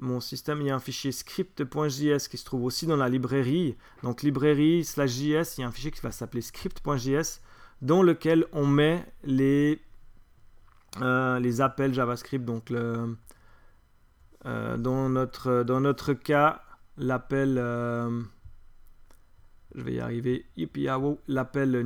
mon 0.00 0.20
système, 0.20 0.60
il 0.60 0.68
y 0.68 0.70
a 0.70 0.74
un 0.74 0.80
fichier 0.80 1.12
script.js 1.12 2.28
qui 2.28 2.36
se 2.36 2.44
trouve 2.44 2.64
aussi 2.64 2.86
dans 2.86 2.96
la 2.96 3.08
librairie. 3.08 3.76
Donc 4.02 4.22
librairie 4.22 4.84
slash 4.84 5.10
js, 5.10 5.54
il 5.56 5.62
y 5.62 5.64
a 5.64 5.68
un 5.68 5.72
fichier 5.72 5.90
qui 5.90 6.00
va 6.00 6.12
s'appeler 6.12 6.42
script.js 6.42 7.40
dans 7.82 8.02
lequel 8.02 8.46
on 8.52 8.66
met 8.66 9.04
les, 9.24 9.80
euh, 11.00 11.60
appels 11.60 11.94
JavaScript, 11.94 12.44
donc 12.44 12.70
euh, 12.70 13.06
dans, 14.44 15.08
notre, 15.08 16.12
cas, 16.12 16.62
l'appel, 16.96 17.56
euh, 17.58 18.22
je 19.74 19.82
vais 19.82 19.94
y 19.94 20.00
arriver, 20.00 20.46
l'appel 21.28 21.84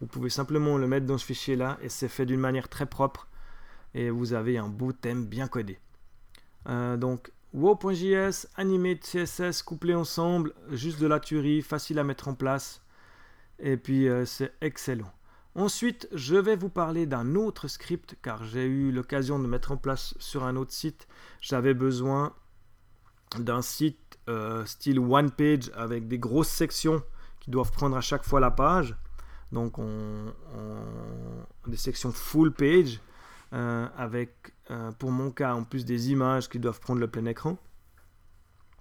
vous 0.00 0.06
pouvez 0.06 0.30
simplement 0.30 0.78
le 0.78 0.86
mettre 0.86 1.06
dans 1.06 1.18
ce 1.18 1.24
fichier 1.24 1.56
là 1.56 1.78
et 1.82 1.88
c'est 1.88 2.08
fait 2.08 2.26
d'une 2.26 2.40
manière 2.40 2.68
très 2.68 2.86
propre 2.86 3.28
et 3.94 4.10
vous 4.10 4.32
avez 4.32 4.56
un 4.56 4.68
beau 4.68 4.92
thème 4.92 5.26
bien 5.26 5.48
codé. 5.48 5.78
Euh, 6.68 6.96
donc 6.96 7.32
wow.js, 7.52 8.46
animé 8.56 8.98
CSS 8.98 9.62
couplé 9.62 9.94
ensemble, 9.94 10.54
juste 10.70 11.00
de 11.00 11.06
la 11.06 11.20
tuerie, 11.20 11.62
facile 11.62 11.98
à 11.98 12.04
mettre 12.04 12.28
en 12.28 12.34
place 12.34 12.82
et 13.58 13.76
puis 13.76 14.08
c'est 14.24 14.54
excellent. 14.62 15.12
Ensuite, 15.54 16.08
je 16.12 16.36
vais 16.36 16.54
vous 16.54 16.68
parler 16.68 17.06
d'un 17.06 17.34
autre 17.34 17.66
script 17.66 18.16
car 18.22 18.44
j'ai 18.44 18.64
eu 18.64 18.92
l'occasion 18.92 19.38
de 19.38 19.46
mettre 19.46 19.72
en 19.72 19.76
place 19.76 20.14
sur 20.18 20.44
un 20.44 20.54
autre 20.54 20.72
site. 20.72 21.08
J'avais 21.40 21.74
besoin 21.74 22.32
d'un 23.38 23.60
site 23.60 24.18
euh, 24.28 24.64
style 24.64 25.00
one 25.00 25.30
page 25.30 25.70
avec 25.74 26.06
des 26.06 26.18
grosses 26.18 26.48
sections 26.48 27.02
qui 27.40 27.50
doivent 27.50 27.72
prendre 27.72 27.96
à 27.96 28.00
chaque 28.00 28.24
fois 28.24 28.38
la 28.38 28.52
page. 28.52 28.96
Donc 29.50 29.78
on, 29.78 30.32
des 31.66 31.76
sections 31.76 32.12
full 32.12 32.52
page 32.52 33.00
euh, 33.52 33.88
avec 33.96 34.54
euh, 34.70 34.92
pour 34.92 35.10
mon 35.10 35.30
cas 35.30 35.54
en 35.54 35.64
plus 35.64 35.84
des 35.84 36.12
images 36.12 36.48
qui 36.48 36.58
doivent 36.58 36.80
prendre 36.80 37.00
le 37.00 37.08
plein 37.08 37.24
écran. 37.24 37.58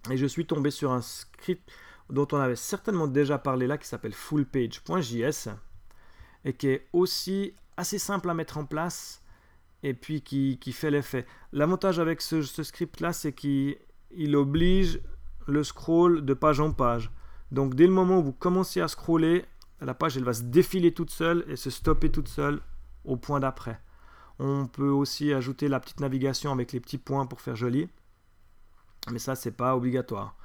Et 0.09 0.17
je 0.17 0.25
suis 0.25 0.45
tombé 0.45 0.71
sur 0.71 0.91
un 0.91 1.01
script 1.01 1.69
dont 2.09 2.27
on 2.31 2.38
avait 2.38 2.55
certainement 2.55 3.07
déjà 3.07 3.38
parlé 3.38 3.67
là 3.67 3.77
qui 3.77 3.88
s'appelle 3.88 4.13
fullpage.js 4.13 5.49
et 6.45 6.53
qui 6.53 6.67
est 6.67 6.88
aussi 6.93 7.53
assez 7.77 7.99
simple 7.99 8.29
à 8.29 8.33
mettre 8.33 8.57
en 8.57 8.65
place 8.65 9.23
et 9.83 9.93
puis 9.93 10.21
qui, 10.21 10.71
fait 10.71 10.91
l'effet. 10.91 11.25
L'avantage 11.51 11.99
avec 11.99 12.21
ce, 12.21 12.41
script-là, 12.41 13.13
c'est 13.13 13.33
qu'il 13.33 14.35
oblige 14.35 14.99
le 15.47 15.63
scroll 15.63 16.25
de 16.25 16.33
page 16.33 16.59
en 16.59 16.71
page. 16.71 17.11
Donc 17.51 17.75
dès 17.75 17.88
le 17.88 17.93
moment 17.93 18.19
où 18.19 18.23
vous 18.23 18.33
commencez 18.33 18.81
à 18.81 18.88
scroller, 18.88 19.45
la 19.81 19.93
page 19.93 20.17
elle 20.17 20.23
va 20.23 20.33
se 20.33 20.43
défiler 20.43 20.93
toute 20.93 21.09
seule 21.09 21.45
et 21.47 21.55
se 21.55 21.69
stopper 21.69 22.11
toute 22.11 22.27
seule 22.27 22.59
au 23.05 23.15
point 23.15 23.39
d'après. 23.39 23.79
On 24.39 24.67
peut 24.67 24.89
aussi 24.89 25.34
ajouter 25.34 25.67
la 25.67 25.79
petite 25.79 26.00
navigation 26.00 26.51
avec 26.51 26.72
les 26.72 26.79
petits 26.79 26.98
points 26.98 27.25
pour 27.25 27.41
faire 27.41 27.55
joli. 27.55 27.89
Mais 29.12 29.19
ça, 29.19 29.36
c'est 29.36 29.51
pas 29.51 29.75
obligatoire. 29.75 30.36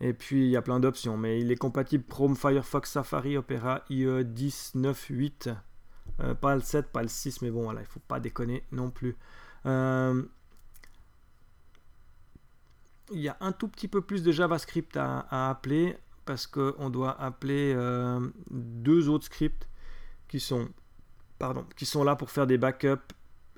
Et 0.00 0.14
puis 0.14 0.46
il 0.46 0.50
y 0.50 0.56
a 0.56 0.62
plein 0.62 0.80
d'options, 0.80 1.16
mais 1.18 1.40
il 1.40 1.52
est 1.52 1.56
compatible 1.56 2.04
Chrome, 2.08 2.36
Firefox, 2.36 2.90
Safari, 2.90 3.36
Opera, 3.36 3.82
IE 3.90 4.24
10, 4.24 4.72
9, 4.76 5.06
8. 5.10 5.50
pas 6.40 6.54
le 6.54 6.62
7, 6.62 6.86
pas 6.90 7.02
le 7.02 7.08
6, 7.08 7.42
mais 7.42 7.50
bon, 7.50 7.64
voilà, 7.64 7.80
il 7.80 7.86
faut 7.86 8.00
pas 8.00 8.18
déconner 8.18 8.64
non 8.72 8.90
plus. 8.90 9.16
Euh, 9.66 10.22
il 13.12 13.20
y 13.20 13.28
a 13.28 13.36
un 13.40 13.52
tout 13.52 13.68
petit 13.68 13.88
peu 13.88 14.00
plus 14.00 14.22
de 14.22 14.32
JavaScript 14.32 14.96
à, 14.96 15.50
appeler 15.50 15.98
parce 16.24 16.46
qu'on 16.46 16.90
doit 16.90 17.20
appeler 17.20 17.74
euh, 17.76 18.20
deux 18.50 19.08
autres 19.08 19.26
scripts 19.26 19.68
qui 20.28 20.40
sont, 20.40 20.68
pardon, 21.38 21.66
qui 21.76 21.84
sont 21.84 22.04
là 22.04 22.16
pour 22.16 22.30
faire 22.30 22.46
des 22.46 22.56
backups 22.56 23.14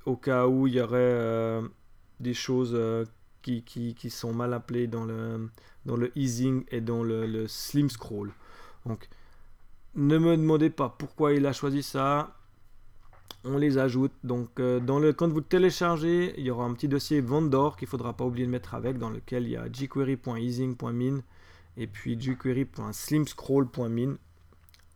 au 0.07 0.17
cas 0.17 0.47
où 0.47 0.67
il 0.67 0.75
y 0.75 0.81
aurait 0.81 0.99
euh, 0.99 1.63
des 2.21 2.35
choses 2.35 2.77
qui, 3.43 3.63
qui, 3.65 4.11
sont 4.11 4.33
mal 4.33 4.55
appelées 4.55 4.87
dans 4.87 5.05
le, 5.05 5.51
easing 6.17 6.65
et 6.71 6.81
dans 6.81 7.03
le, 7.03 7.47
slim 7.49 7.91
scroll. 7.91 8.33
Donc, 8.87 9.09
ne 9.95 10.17
me 10.19 10.37
demandez 10.37 10.71
pas 10.71 10.89
pourquoi 10.89 11.35
il 11.35 11.45
a 11.47 11.53
choisi 11.53 11.83
ça. 11.83 12.35
On 13.45 13.59
les 13.59 13.77
ajoute. 13.77 14.13
Donc, 14.23 14.61
euh, 14.61 14.79
dans 14.79 15.01
le, 15.01 15.13
quand 15.13 15.29
vous 15.29 15.41
téléchargez, 15.41 16.33
il 16.39 16.45
y 16.45 16.51
aura 16.51 16.65
un 16.65 16.73
petit 16.75 16.87
dossier 16.89 17.21
vendor 17.21 17.77
qu'il 17.77 17.89
faudra 17.89 18.17
pas 18.17 18.25
oublier 18.25 18.47
de 18.47 18.51
mettre 18.51 18.75
avec, 18.75 18.99
dans 18.99 19.11
lequel 19.11 19.45
il 19.45 19.51
y 19.51 19.57
a 19.57 19.71
jquery.easing.min 19.71 21.21
et 21.77 21.87
puis 21.89 22.19
jquery.slimscroll.min 22.21 24.15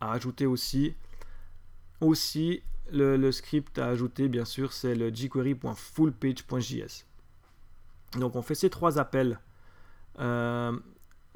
à 0.00 0.12
ajouter 0.12 0.46
aussi. 0.46 0.94
Aussi, 2.00 2.62
le, 2.92 3.32
script 3.32 3.78
à 3.78 3.86
ajouter, 3.86 4.28
bien 4.28 4.44
sûr, 4.44 4.72
c'est 4.72 4.94
le 4.94 5.10
jquery.fullpage.js. 5.14 7.04
Donc, 8.18 8.36
on 8.36 8.42
fait 8.42 8.54
ces 8.54 8.70
trois 8.70 8.98
appels 8.98 9.38
euh, 10.18 10.72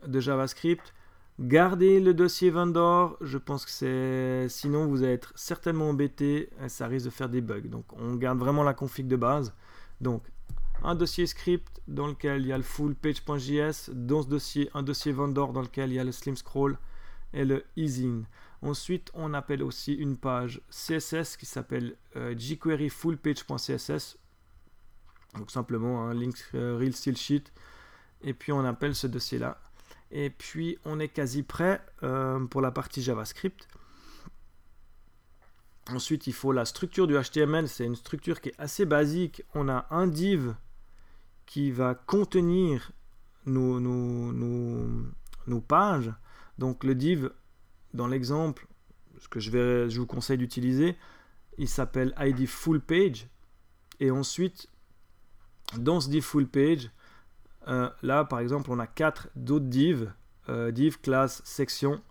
de 0.06 0.20
JavaScript. 0.20 0.94
Gardez 1.40 2.00
le 2.00 2.12
dossier 2.12 2.50
vendor, 2.50 3.16
je 3.22 3.38
pense 3.38 3.64
que 3.64 3.70
c'est. 3.70 4.48
Sinon, 4.48 4.86
vous 4.86 5.02
allez 5.02 5.14
être 5.14 5.32
certainement 5.36 5.88
embêté, 5.88 6.50
ça 6.68 6.86
risque 6.86 7.06
de 7.06 7.10
faire 7.10 7.30
des 7.30 7.40
bugs. 7.40 7.62
Donc, 7.62 7.86
on 7.94 8.14
garde 8.16 8.38
vraiment 8.38 8.62
la 8.62 8.74
config 8.74 9.08
de 9.08 9.16
base. 9.16 9.54
Donc, 10.02 10.22
un 10.82 10.94
dossier 10.94 11.26
script 11.26 11.80
dans 11.88 12.06
lequel 12.06 12.42
il 12.42 12.48
y 12.48 12.52
a 12.52 12.58
le 12.58 12.62
full 12.62 12.94
page.js, 12.94 13.90
dans 13.92 14.22
ce 14.22 14.28
dossier, 14.28 14.70
un 14.74 14.82
dossier 14.82 15.12
vendor 15.12 15.52
dans 15.52 15.62
lequel 15.62 15.90
il 15.90 15.94
y 15.94 15.98
a 15.98 16.04
le 16.04 16.12
slim 16.12 16.36
scroll. 16.36 16.78
et 17.32 17.44
le 17.44 17.64
easing. 17.76 18.24
Ensuite, 18.62 19.10
on 19.14 19.32
appelle 19.32 19.62
aussi 19.62 19.94
une 19.94 20.18
page 20.18 20.60
CSS 20.70 21.36
qui 21.38 21.46
s'appelle 21.46 21.96
euh. 22.16 22.34
Donc 25.34 25.50
simplement 25.50 26.06
un 26.06 26.14
link 26.14 26.36
euh, 26.54 26.76
real 26.76 26.92
style 26.92 27.16
sheet. 27.16 27.44
Et 28.22 28.34
puis 28.34 28.52
on 28.52 28.64
appelle 28.64 28.94
ce 28.94 29.06
dossier-là. 29.06 29.58
Et 30.10 30.28
puis 30.28 30.76
on 30.84 31.00
est 31.00 31.08
quasi 31.08 31.42
prêt 31.42 31.80
euh, 32.02 32.44
pour 32.46 32.60
la 32.60 32.70
partie 32.70 33.02
JavaScript. 33.02 33.66
Ensuite, 35.88 36.26
il 36.26 36.34
faut 36.34 36.52
la 36.52 36.66
structure 36.66 37.06
du 37.06 37.14
HTML. 37.14 37.66
C'est 37.66 37.86
une 37.86 37.96
structure 37.96 38.40
qui 38.40 38.50
est 38.50 38.60
assez 38.60 38.84
basique. 38.84 39.42
On 39.54 39.68
a 39.68 39.86
un 39.90 40.06
div 40.06 40.54
qui 41.46 41.70
va 41.70 41.94
contenir 41.94 42.92
nos, 43.46 43.80
nos 43.80 45.60
pages. 45.60 46.12
Donc 46.58 46.84
le 46.84 46.94
div, 46.94 47.30
dans 47.94 48.06
l'exemple, 48.06 48.66
ce 49.18 49.28
que 49.28 49.40
je, 49.40 49.50
vais, 49.50 49.88
vous 49.88 50.06
conseille 50.06 50.38
d'utiliser, 50.38 50.96
il 51.58 51.68
s'appelle 51.68 52.14
ID 52.18 52.46
full 52.46 52.80
page. 52.80 53.28
Et 54.00 54.10
ensuite, 54.10 54.68
dans 55.76 56.00
ce 56.00 56.08
div 56.08 56.22
full 56.22 56.46
page, 56.46 56.90
euh, 57.68 57.90
là 58.02 58.24
par 58.24 58.40
exemple, 58.40 58.70
on 58.70 58.78
a 58.78 58.86
quatre 58.86 59.28
d'autres 59.36 59.66
divs, 59.66 60.12
euh, 60.48 60.70
div, 60.70 61.00
classe, 61.00 61.42
section. 61.44 62.02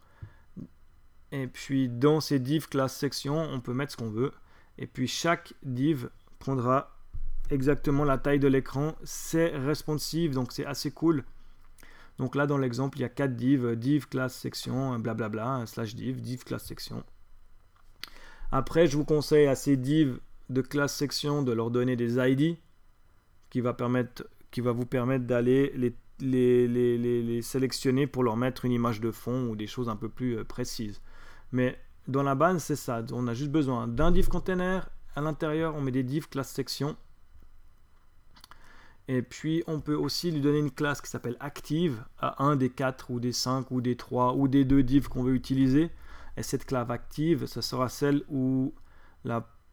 Et 1.32 1.48
puis 1.48 1.90
dans 1.90 2.22
ces 2.22 2.40
div, 2.40 2.68
classe, 2.68 2.96
section, 2.96 3.38
on 3.38 3.60
peut 3.60 3.74
mettre 3.74 3.92
ce 3.94 3.98
qu'on 3.98 4.10
veut. 4.10 4.32
Et 4.78 4.88
puis 4.88 5.08
chaque 5.08 5.54
div 5.64 6.10
prendra 6.38 6.96
exactement 7.50 8.04
la 8.04 8.18
taille 8.18 8.40
de 8.40 8.48
l'écran. 8.48 8.96
C'est 9.04 9.50
responsive, 9.58 10.34
donc 10.34 10.52
c'est 10.52 10.66
assez 10.66 10.92
cool. 10.92 11.24
Donc 12.20 12.36
là, 12.36 12.46
dans 12.46 12.58
l'exemple, 12.58 12.98
il 12.98 13.02
y 13.02 13.06
a 13.06 13.10
quatre 13.10 13.36
divs, 13.36 13.76
div, 13.76 14.08
classe, 14.08 14.36
section, 14.36 15.00
blablabla, 15.00 15.64
slash 15.66 15.96
div, 15.96 16.22
div, 16.22 16.44
classe, 16.44 16.66
section. 16.66 17.04
Après, 18.52 18.88
je 18.88 18.98
vous 18.98 19.06
conseille 19.06 19.48
à 19.48 19.56
ces 19.56 19.78
divs 19.78 20.20
de 20.50 20.62
classe, 20.62 20.94
section 20.94 21.44
de 21.44 21.54
leur 21.54 21.72
donner 21.72 21.96
des 21.96 22.18
ID 22.18 22.58
qui 23.50 23.62
va, 23.62 23.74
permettre, 23.74 24.26
qui 24.52 24.60
va 24.60 24.74
vous 24.74 24.86
permettre 24.86 25.26
d'aller 25.26 25.72
les, 25.76 26.68
les, 26.68 27.42
sélectionner 27.42 28.06
pour 28.06 28.24
leur 28.24 28.36
mettre 28.36 28.66
une 28.66 28.74
image 28.74 29.00
de 29.00 29.12
fond 29.12 29.48
ou 29.48 29.56
des 29.56 29.68
choses 29.68 29.88
un 29.88 29.96
peu 29.96 30.10
plus 30.10 30.38
euh, 30.38 30.44
précises. 30.44 31.02
Mais 31.54 31.80
dans 32.08 32.24
la 32.24 32.36
base, 32.36 32.64
c'est 32.64 32.76
ça. 32.76 33.02
On 33.14 33.28
a 33.28 33.34
juste 33.34 33.52
besoin 33.52 33.88
d'un 33.88 34.12
div 34.12 34.28
container. 34.28 34.90
À 35.16 35.22
l'intérieur, 35.22 35.76
on 35.76 35.82
met 35.82 35.92
des 35.92 36.04
divs 36.04 36.28
classe 36.28 36.50
section 36.50 36.98
et 39.12 39.24
puis, 39.24 39.64
on 39.66 39.80
peut 39.80 39.96
aussi 39.96 40.30
lui 40.30 40.40
donner 40.40 40.60
une 40.60 40.70
classe 40.70 41.02
qui 41.02 41.10
s'appelle 41.10 41.36
active 41.40 42.04
à 42.20 42.44
un 42.44 42.56
des 42.56 42.70
4 42.70 43.10
ou 43.10 43.20
des 43.20 43.32
5 43.32 43.72
ou 43.72 43.82
des 43.82 43.96
3 43.96 44.36
ou 44.36 44.48
des 44.48 44.66
2 44.66 44.84
divs 44.84 45.08
qu'on 45.08 45.24
veut 45.24 45.34
utiliser. 45.34 45.90
Et 46.38 46.44
cette 46.44 46.64
clave 46.64 46.92
active, 46.92 47.48
ça 47.48 47.64
sera 47.64 47.90
celle 47.90 48.22
où 48.30 48.72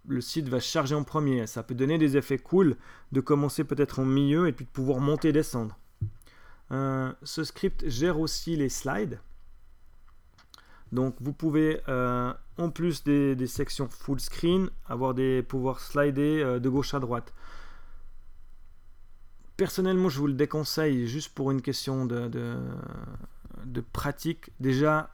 le 0.08 0.20
site 0.22 0.48
va 0.48 0.58
charger 0.58 0.94
en 0.94 1.04
premier. 1.04 1.46
Ça 1.46 1.62
peut 1.62 1.74
donner 1.74 1.98
des 1.98 2.16
effets 2.16 2.38
cool 2.38 2.78
de 3.12 3.20
commencer 3.20 3.62
peut-être 3.64 3.98
en 3.98 4.06
milieu 4.06 4.48
et 4.48 4.52
puis 4.52 4.64
de 4.64 4.70
pouvoir 4.70 5.00
monter 5.00 5.28
et 5.28 5.32
descendre. 5.32 5.76
Euh, 6.72 7.12
ce 7.22 7.44
script 7.44 7.86
gère 7.86 8.18
aussi 8.18 8.56
les 8.56 8.70
slides. 8.70 9.20
Donc 10.92 11.14
vous 11.20 11.34
pouvez, 11.34 11.82
euh, 11.88 12.32
en 12.56 12.70
plus 12.70 13.04
des, 13.04 13.46
sections 13.46 13.90
full 13.90 14.18
screen, 14.18 14.70
avoir 14.86 15.12
des 15.12 15.42
pouvoir 15.42 15.80
slider 15.80 16.40
euh, 16.42 16.58
de 16.58 16.70
gauche 16.70 16.94
à 16.94 17.00
droite. 17.00 17.34
Personnellement, 19.56 20.08
je 20.08 20.18
vous 20.18 20.26
le 20.26 20.34
déconseille 20.34 21.06
juste 21.06 21.34
pour 21.34 21.50
une 21.50 21.62
question 21.62 22.04
de, 22.04 22.30
pratique. 23.92 24.50
Déjà, 24.60 25.10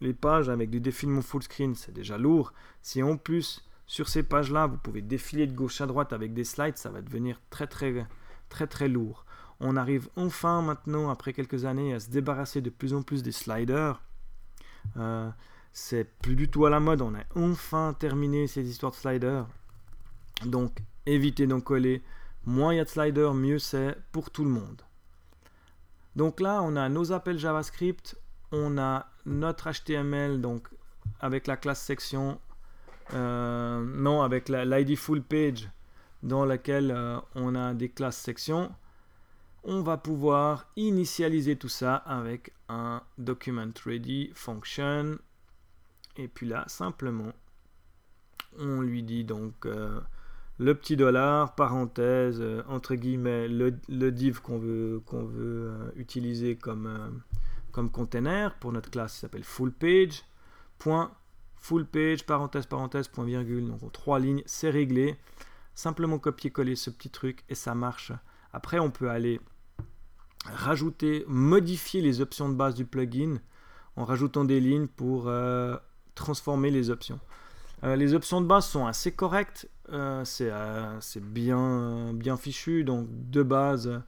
les 0.00 0.12
pages 0.12 0.48
avec 0.48 0.70
du 0.70 0.80
défilement 0.80 1.22
full 1.22 1.42
screen, 1.42 1.74
c'est 1.74 1.92
déjà 1.92 2.18
lourd. 2.18 2.52
Si 2.82 3.02
en 3.02 3.16
plus, 3.16 3.64
sur 3.86 4.08
ces 4.08 4.22
pages-là, 4.22 4.66
vous 4.66 4.78
pouvez 4.78 5.02
défiler 5.02 5.46
de 5.46 5.54
gauche 5.54 5.80
à 5.80 5.86
droite 5.86 6.12
avec 6.12 6.34
des 6.34 6.44
slides, 6.44 6.76
ça 6.76 6.90
va 6.90 7.02
devenir 7.02 7.40
très 7.50 7.66
très 7.66 8.06
très 8.48 8.66
très 8.66 8.88
lourd. 8.88 9.24
On 9.60 9.76
arrive 9.76 10.08
enfin 10.16 10.62
maintenant, 10.62 11.10
après 11.10 11.32
quelques 11.32 11.64
années, 11.64 11.94
à 11.94 12.00
se 12.00 12.10
débarrasser 12.10 12.60
de 12.60 12.70
plus 12.70 12.94
en 12.94 13.02
plus 13.02 13.22
des 13.22 13.32
sliders. 13.32 14.02
Euh, 14.96 15.30
c'est 15.72 16.04
plus 16.04 16.36
du 16.36 16.48
tout 16.48 16.66
à 16.66 16.70
la 16.70 16.80
mode. 16.80 17.02
On 17.02 17.14
a 17.14 17.22
enfin 17.36 17.94
terminé 17.98 18.46
ces 18.46 18.68
histoires 18.68 18.92
de 18.92 18.96
sliders. 18.96 19.46
Donc, 20.44 20.78
évitez 21.06 21.46
d'en 21.46 21.60
coller. 21.60 22.02
Moins 22.46 22.74
il 22.74 22.76
y 22.76 22.80
a 22.80 22.84
de 22.84 22.88
sliders, 22.88 23.34
mieux 23.34 23.58
c'est 23.58 23.96
pour 24.12 24.30
tout 24.30 24.44
le 24.44 24.50
monde. 24.50 24.82
Donc 26.16 26.40
là, 26.40 26.60
on 26.62 26.76
a 26.76 26.88
nos 26.88 27.12
appels 27.12 27.38
JavaScript, 27.38 28.16
on 28.52 28.78
a 28.78 29.06
notre 29.26 29.70
HTML, 29.70 30.40
donc 30.40 30.68
avec 31.20 31.46
la 31.46 31.56
classe 31.56 31.80
section, 31.80 32.38
euh, 33.12 33.84
non, 33.84 34.22
avec 34.22 34.48
l'ID 34.48 34.96
full 34.96 35.22
page, 35.22 35.68
dans 36.22 36.44
laquelle 36.44 36.90
euh, 36.90 37.18
on 37.34 37.54
a 37.54 37.74
des 37.74 37.88
classes 37.88 38.18
sections. 38.18 38.72
On 39.62 39.82
va 39.82 39.96
pouvoir 39.96 40.66
initialiser 40.76 41.56
tout 41.56 41.68
ça 41.68 41.96
avec 41.96 42.52
un 42.68 43.02
document 43.18 43.72
ready 43.84 44.30
function. 44.34 45.18
Et 46.16 46.28
puis 46.28 46.46
là, 46.46 46.64
simplement, 46.66 47.32
on 48.58 48.80
lui 48.80 49.02
dit 49.02 49.24
donc 49.24 49.66
euh, 49.66 50.00
le 50.58 50.74
petit 50.74 50.96
dollar, 50.96 51.54
parenthèse, 51.54 52.38
euh, 52.40 52.62
entre 52.68 52.94
guillemets, 52.94 53.48
le, 53.48 53.70
div 54.10 54.40
qu'on 54.40 54.58
veut, 54.58 55.02
veut 55.12 55.70
euh, 55.70 55.90
utiliser 55.96 56.56
comme, 56.56 56.86
euh, 56.86 57.08
comme 57.72 57.90
container 57.90 58.54
pour 58.58 58.72
notre 58.72 58.90
classe 58.90 59.18
s'appelle 59.18 59.42
full 59.42 59.72
page, 59.72 60.24
point, 60.78 61.12
full 61.56 61.84
page, 61.86 62.24
parenthèse, 62.24 62.66
parenthèse, 62.66 63.08
point 63.08 63.24
virgule, 63.24 63.66
donc 63.66 63.90
trois 63.92 64.20
lignes, 64.20 64.42
c'est 64.46 64.70
réglé. 64.70 65.16
Simplement 65.74 66.20
copier-coller 66.20 66.76
ce 66.76 66.90
petit 66.90 67.10
truc 67.10 67.42
et 67.48 67.56
ça 67.56 67.74
marche. 67.74 68.12
Après, 68.52 68.78
on 68.78 68.92
peut 68.92 69.10
aller 69.10 69.40
rajouter, 70.44 71.24
modifier 71.26 72.00
les 72.00 72.20
options 72.20 72.48
de 72.48 72.54
base 72.54 72.76
du 72.76 72.84
plugin 72.84 73.38
en 73.96 74.04
rajoutant 74.04 74.44
des 74.44 74.60
lignes 74.60 74.86
pour 74.86 75.28
transformer 76.14 76.70
les 76.70 76.90
options. 76.90 77.18
Les 77.84 78.14
options 78.14 78.40
de 78.40 78.46
base 78.46 78.66
sont 78.66 78.86
assez 78.86 79.12
correctes 79.12 79.68
euh, 79.90 80.24
euh, 80.40 80.96
c'est 81.00 81.24
bien, 81.24 82.12
bien 82.14 82.36
fichu. 82.36 82.84
Donc, 82.84 83.08
de 83.10 83.42
base, 83.42 84.02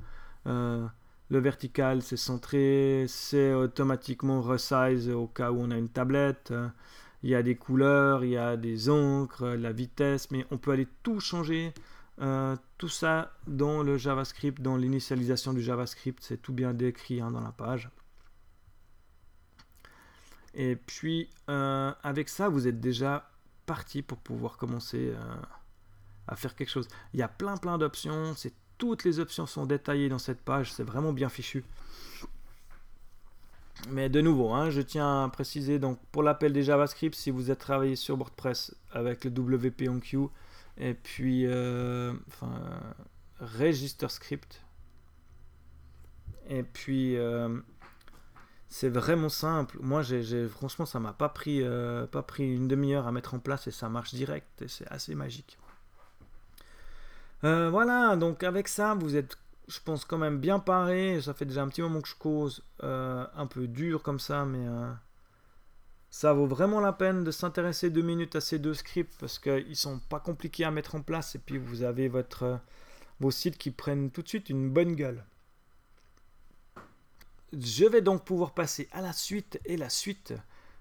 euh, 0.46 0.86
le 1.28 1.38
vertical, 1.38 2.02
c'est 2.02 2.16
centré. 2.16 3.06
C'est 3.08 3.52
automatiquement 3.54 4.40
resize 4.40 5.10
au 5.10 5.26
cas 5.26 5.50
où 5.50 5.60
on 5.60 5.70
a 5.70 5.76
une 5.76 5.88
tablette. 5.88 6.52
Il 7.22 7.30
y 7.30 7.34
a 7.34 7.42
des 7.42 7.56
couleurs, 7.56 8.24
il 8.24 8.30
y 8.30 8.36
a 8.36 8.56
des 8.56 8.88
encres, 8.90 9.44
la 9.44 9.72
vitesse, 9.72 10.30
mais 10.30 10.46
on 10.50 10.58
peut 10.58 10.72
aller 10.72 10.88
tout 11.02 11.20
changer. 11.20 11.72
tout 12.78 12.88
ça 12.88 13.32
dans 13.46 13.82
le 13.82 13.96
JavaScript, 13.98 14.62
dans 14.62 14.76
l'initialisation 14.76 15.52
du 15.52 15.62
JavaScript, 15.62 16.22
c'est 16.22 16.40
tout 16.40 16.52
bien 16.52 16.74
décrit 16.74 17.20
hein, 17.20 17.30
dans 17.30 17.40
la 17.40 17.52
page. 17.52 17.90
Et 20.54 20.76
puis, 20.76 21.30
avec 21.48 22.28
ça, 22.28 22.48
vous 22.48 22.68
êtes 22.68 22.80
déjà 22.80 23.28
parti 23.66 24.02
pour 24.02 24.18
pouvoir 24.18 24.56
commencer 24.56 25.12
à 26.26 26.36
faire 26.36 26.54
quelque 26.54 26.70
chose. 26.70 26.88
Il 27.12 27.20
y 27.20 27.22
a 27.22 27.28
plein 27.28 27.56
plein 27.56 27.78
d'options, 27.78 28.34
toutes 28.78 29.04
les 29.04 29.18
options 29.20 29.46
sont 29.46 29.66
détaillées 29.66 30.08
dans 30.08 30.18
cette 30.18 30.40
page, 30.40 30.72
c'est 30.72 30.82
vraiment 30.82 31.12
bien 31.12 31.28
fichu. 31.28 31.64
Mais 33.90 34.08
de 34.08 34.20
nouveau, 34.20 34.52
hein, 34.52 34.70
je 34.70 34.80
tiens 34.80 35.24
à 35.24 35.28
préciser, 35.28 35.78
donc 35.78 35.98
pour 36.10 36.22
l'appel 36.22 36.52
des 36.52 36.62
JavaScript, 36.62 37.14
si 37.14 37.30
vous 37.30 37.50
êtes 37.50 37.58
travaillé 37.58 37.94
sur 37.94 38.16
WordPress 38.16 38.74
avec 38.92 39.24
le 39.24 39.30
WP 39.30 39.88
on 39.88 40.00
Q, 40.00 40.28
et 40.78 40.94
puis 40.94 41.46
euh, 41.46 42.12
enfin, 42.28 42.52
Register 43.40 44.08
Script, 44.08 44.62
et 46.48 46.62
puis 46.62 47.16
euh, 47.16 47.60
c'est 48.68 48.88
vraiment 48.88 49.28
simple. 49.28 49.78
Moi, 49.80 50.02
j'ai, 50.02 50.48
franchement, 50.48 50.86
ça 50.86 50.98
m'a 50.98 51.12
pas 51.12 51.28
pris, 51.28 51.62
euh, 51.62 52.06
pas 52.06 52.22
pris 52.22 52.52
une 52.52 52.68
demi-heure 52.68 53.06
à 53.06 53.12
mettre 53.12 53.34
en 53.34 53.38
place 53.38 53.66
et 53.66 53.70
ça 53.70 53.88
marche 53.88 54.14
direct 54.14 54.62
et 54.62 54.68
c'est 54.68 54.86
assez 54.88 55.14
magique. 55.14 55.58
Euh, 57.44 57.70
voilà, 57.70 58.16
donc 58.16 58.42
avec 58.42 58.66
ça, 58.68 58.94
vous 58.94 59.16
êtes, 59.16 59.38
je 59.68 59.78
pense, 59.84 60.04
quand 60.04 60.18
même 60.18 60.38
bien 60.38 60.58
paré. 60.58 61.20
Ça 61.20 61.32
fait 61.32 61.44
déjà 61.44 61.62
un 61.62 61.68
petit 61.68 61.82
moment 61.82 62.00
que 62.00 62.08
je 62.08 62.16
cause, 62.16 62.64
euh, 62.82 63.24
un 63.36 63.46
peu 63.46 63.68
dur 63.68 64.02
comme 64.02 64.18
ça, 64.18 64.44
mais 64.44 64.66
ça 66.10 66.32
vaut 66.32 66.46
vraiment 66.46 66.80
la 66.80 66.92
peine 66.92 67.24
de 67.24 67.30
s'intéresser 67.30 67.90
deux 67.90 68.02
minutes 68.02 68.36
à 68.36 68.40
ces 68.40 68.58
deux 68.58 68.74
scripts 68.74 69.14
parce 69.20 69.38
qu'ils 69.38 69.76
sont 69.76 70.00
pas 70.08 70.18
compliqués 70.18 70.64
à 70.64 70.70
mettre 70.70 70.94
en 70.94 71.02
place 71.02 71.34
et 71.34 71.38
puis 71.38 71.58
vous 71.58 71.82
avez 71.82 72.08
votre, 72.08 72.58
vos 73.20 73.30
sites 73.30 73.58
qui 73.58 73.70
prennent 73.70 74.10
tout 74.10 74.22
de 74.22 74.28
suite 74.28 74.50
une 74.50 74.70
bonne 74.70 74.94
gueule. 74.94 75.24
Je 77.52 77.84
vais 77.86 78.02
donc 78.02 78.24
pouvoir 78.24 78.52
passer 78.52 78.88
à 78.92 79.00
la 79.00 79.12
suite 79.12 79.60
et 79.64 79.76
la 79.76 79.88
suite, 79.88 80.34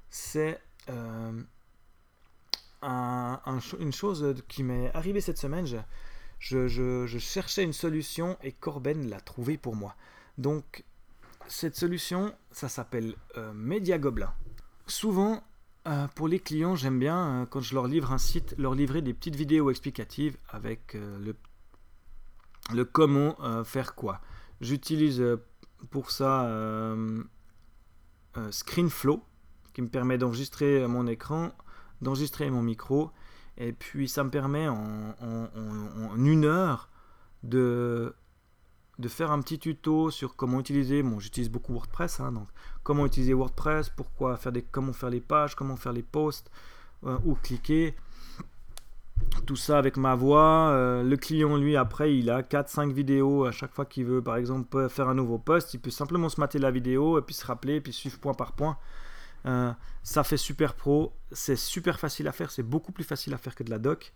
c'est 0.10 0.60
une 0.92 1.46
chose 3.92 4.36
qui 4.48 4.64
m'est 4.64 4.94
arrivée 4.94 5.22
cette 5.22 5.38
semaine 5.38 5.66
je, 6.40 7.18
cherchais 7.20 7.64
une 7.64 7.74
solution 7.74 8.38
et 8.44 8.52
Corben 8.52 9.10
l'a 9.10 9.20
trouvée 9.20 9.58
pour 9.58 9.76
moi. 9.76 9.96
Donc, 10.38 10.84
cette 11.48 11.76
solution, 11.76 12.34
ça 12.52 12.70
s'appelle 12.70 13.16
euh, 13.38 13.54
Media 13.54 13.98
Goblin. 13.98 14.34
souvent, 14.88 15.44
euh, 15.88 16.08
pour 16.16 16.28
les 16.28 16.40
clients, 16.40 16.76
j'aime 16.76 17.00
bien, 17.00 17.44
euh, 17.44 17.46
quand 17.46 17.62
je 17.62 17.76
leur 17.76 17.88
livre 17.88 18.12
un 18.12 18.18
site, 18.18 18.56
leur 18.58 18.74
livrer 18.74 19.02
des 19.02 19.14
petites 19.14 19.36
vidéos 19.36 19.70
explicatives 19.70 20.38
avec 20.50 20.96
euh, 20.96 21.34
le, 22.74 22.86
comment 22.86 23.36
faire 23.64 23.94
quoi. 23.94 24.22
J'utilise 24.62 25.24
pour 25.86 26.12
ça 26.12 26.50
ScreenFlow, 28.52 29.22
qui 29.74 29.82
me 29.82 29.88
permet 29.90 30.18
d'enregistrer 30.18 30.88
mon 30.88 31.08
écran, 31.08 31.52
d'enregistrer 32.02 32.50
mon 32.50 32.62
micro, 32.62 33.12
et 33.58 33.72
puis 33.74 34.10
ça 34.10 34.24
me 34.24 34.30
permet 34.30 34.68
en 34.68 36.16
une 36.18 36.46
heure 36.46 36.90
de 37.44 38.14
faire 39.08 39.32
un 39.32 39.42
petit 39.42 39.60
tuto 39.60 40.10
sur 40.12 40.36
comment 40.36 40.60
utiliser, 40.60 41.04
bon 41.04 41.20
j'utilise 41.20 41.50
beaucoup 41.50 41.74
WordPress, 41.74 42.20
hein, 42.20 42.32
donc 42.32 42.48
comment 42.84 43.06
utiliser 43.06 43.34
WordPress, 43.34 43.90
pourquoi 43.90 44.38
faire 44.38 44.52
des, 44.52 44.62
comment 44.62 44.94
faire 44.94 45.10
les 45.10 45.22
pages, 45.22 45.56
comment 45.56 45.76
faire 45.76 45.94
les 45.94 46.04
posts, 46.04 46.50
euh, 47.06 47.18
où 47.26 47.36
cliquer, 47.36 47.96
tout 49.46 49.56
ça 49.56 49.78
avec 49.78 49.98
ma 49.98 50.16
voix. 50.16 50.70
Euh, 50.72 51.04
le 51.04 51.18
client 51.18 51.56
lui 51.58 51.78
après 51.78 52.18
il 52.18 52.30
a 52.30 52.42
4-5 52.42 52.92
vidéos 52.92 53.46
à 53.46 53.52
chaque 53.52 53.74
fois 53.74 53.86
qu'il 53.86 54.06
veut 54.06 54.22
par 54.22 54.36
exemple 54.36 54.90
faire 54.90 55.08
un 55.08 55.14
nouveau 55.14 55.38
post, 55.38 55.74
il 55.74 55.80
peut 55.80 55.92
simplement 55.92 56.30
se 56.30 56.40
mater 56.40 56.60
la 56.60 56.72
vidéo 56.72 57.18
et 57.20 57.22
puis 57.22 57.36
se 57.36 57.46
rappeler, 57.46 57.80
puis 57.82 57.94
suivre 57.94 58.20
point 58.20 58.34
par 58.34 58.54
point. 58.54 58.78
Euh, 59.46 59.72
ça 60.02 60.24
fait 60.24 60.38
super 60.38 60.74
pro, 60.74 61.14
c'est 61.32 61.56
super 61.56 62.00
facile 62.00 62.28
à 62.28 62.32
faire, 62.32 62.52
c'est 62.52 62.64
beaucoup 62.64 62.92
plus 62.92 63.04
facile 63.04 63.34
à 63.34 63.38
faire 63.38 63.56
que 63.56 63.64
de 63.64 63.70
la 63.70 63.80
doc. 63.80 64.14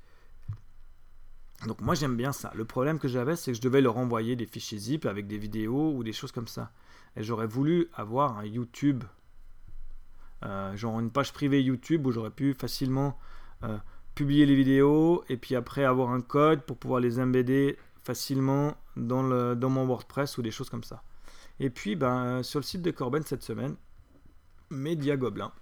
Donc 1.68 1.82
moi 1.82 1.94
j'aime 1.94 2.16
bien 2.16 2.32
ça. 2.32 2.52
Le 2.56 2.66
problème 2.66 3.00
que 3.00 3.08
j'avais, 3.08 3.36
c'est 3.36 3.52
que 3.52 3.58
je 3.58 3.62
devais 3.62 3.82
leur 3.82 3.98
envoyer 3.98 4.36
des 4.36 4.46
fichiers 4.46 4.80
zip 4.80 5.06
avec 5.06 5.28
des 5.28 5.38
vidéos 5.38 5.94
ou 5.94 6.04
des 6.04 6.14
choses 6.14 6.32
comme 6.32 6.48
ça. 6.48 6.72
Et 7.16 7.24
j'aurais 7.24 7.48
voulu 7.48 7.90
avoir 7.94 8.38
un 8.38 8.46
YouTube, 8.46 9.04
euh, 10.46 10.76
genre 10.76 11.00
une 11.00 11.12
page 11.12 11.34
privée 11.34 11.62
YouTube 11.62 12.06
où 12.08 12.12
j'aurais 12.12 12.32
pu 12.32 12.54
facilement 12.54 13.20
publier 14.20 14.46
les 14.46 14.56
vidéos 14.56 15.24
et 15.30 15.38
puis 15.38 15.56
après 15.56 15.86
avoir 15.86 16.10
un 16.10 16.20
code 16.20 16.64
pour 16.64 16.76
pouvoir 16.76 17.00
les 17.00 17.22
embedder 17.22 17.78
facilement 18.04 18.76
dans, 18.98 19.24
le, 19.24 19.56
dans 19.56 19.70
mon 19.70 19.86
WordPress 19.86 20.38
ou 20.38 20.42
des 20.42 20.52
choses 20.52 20.70
comme 20.70 20.84
ça. 20.84 21.04
Et 21.62 21.70
puis 21.70 21.96
ben, 21.96 22.44
sur 22.44 22.60
le 22.60 22.66
site 22.66 22.82
de 22.82 22.92
Corben 22.92 23.24
cette 23.24 23.44
semaine, 23.44 23.78
Media 24.72 25.16
Gobelin, 25.16 25.54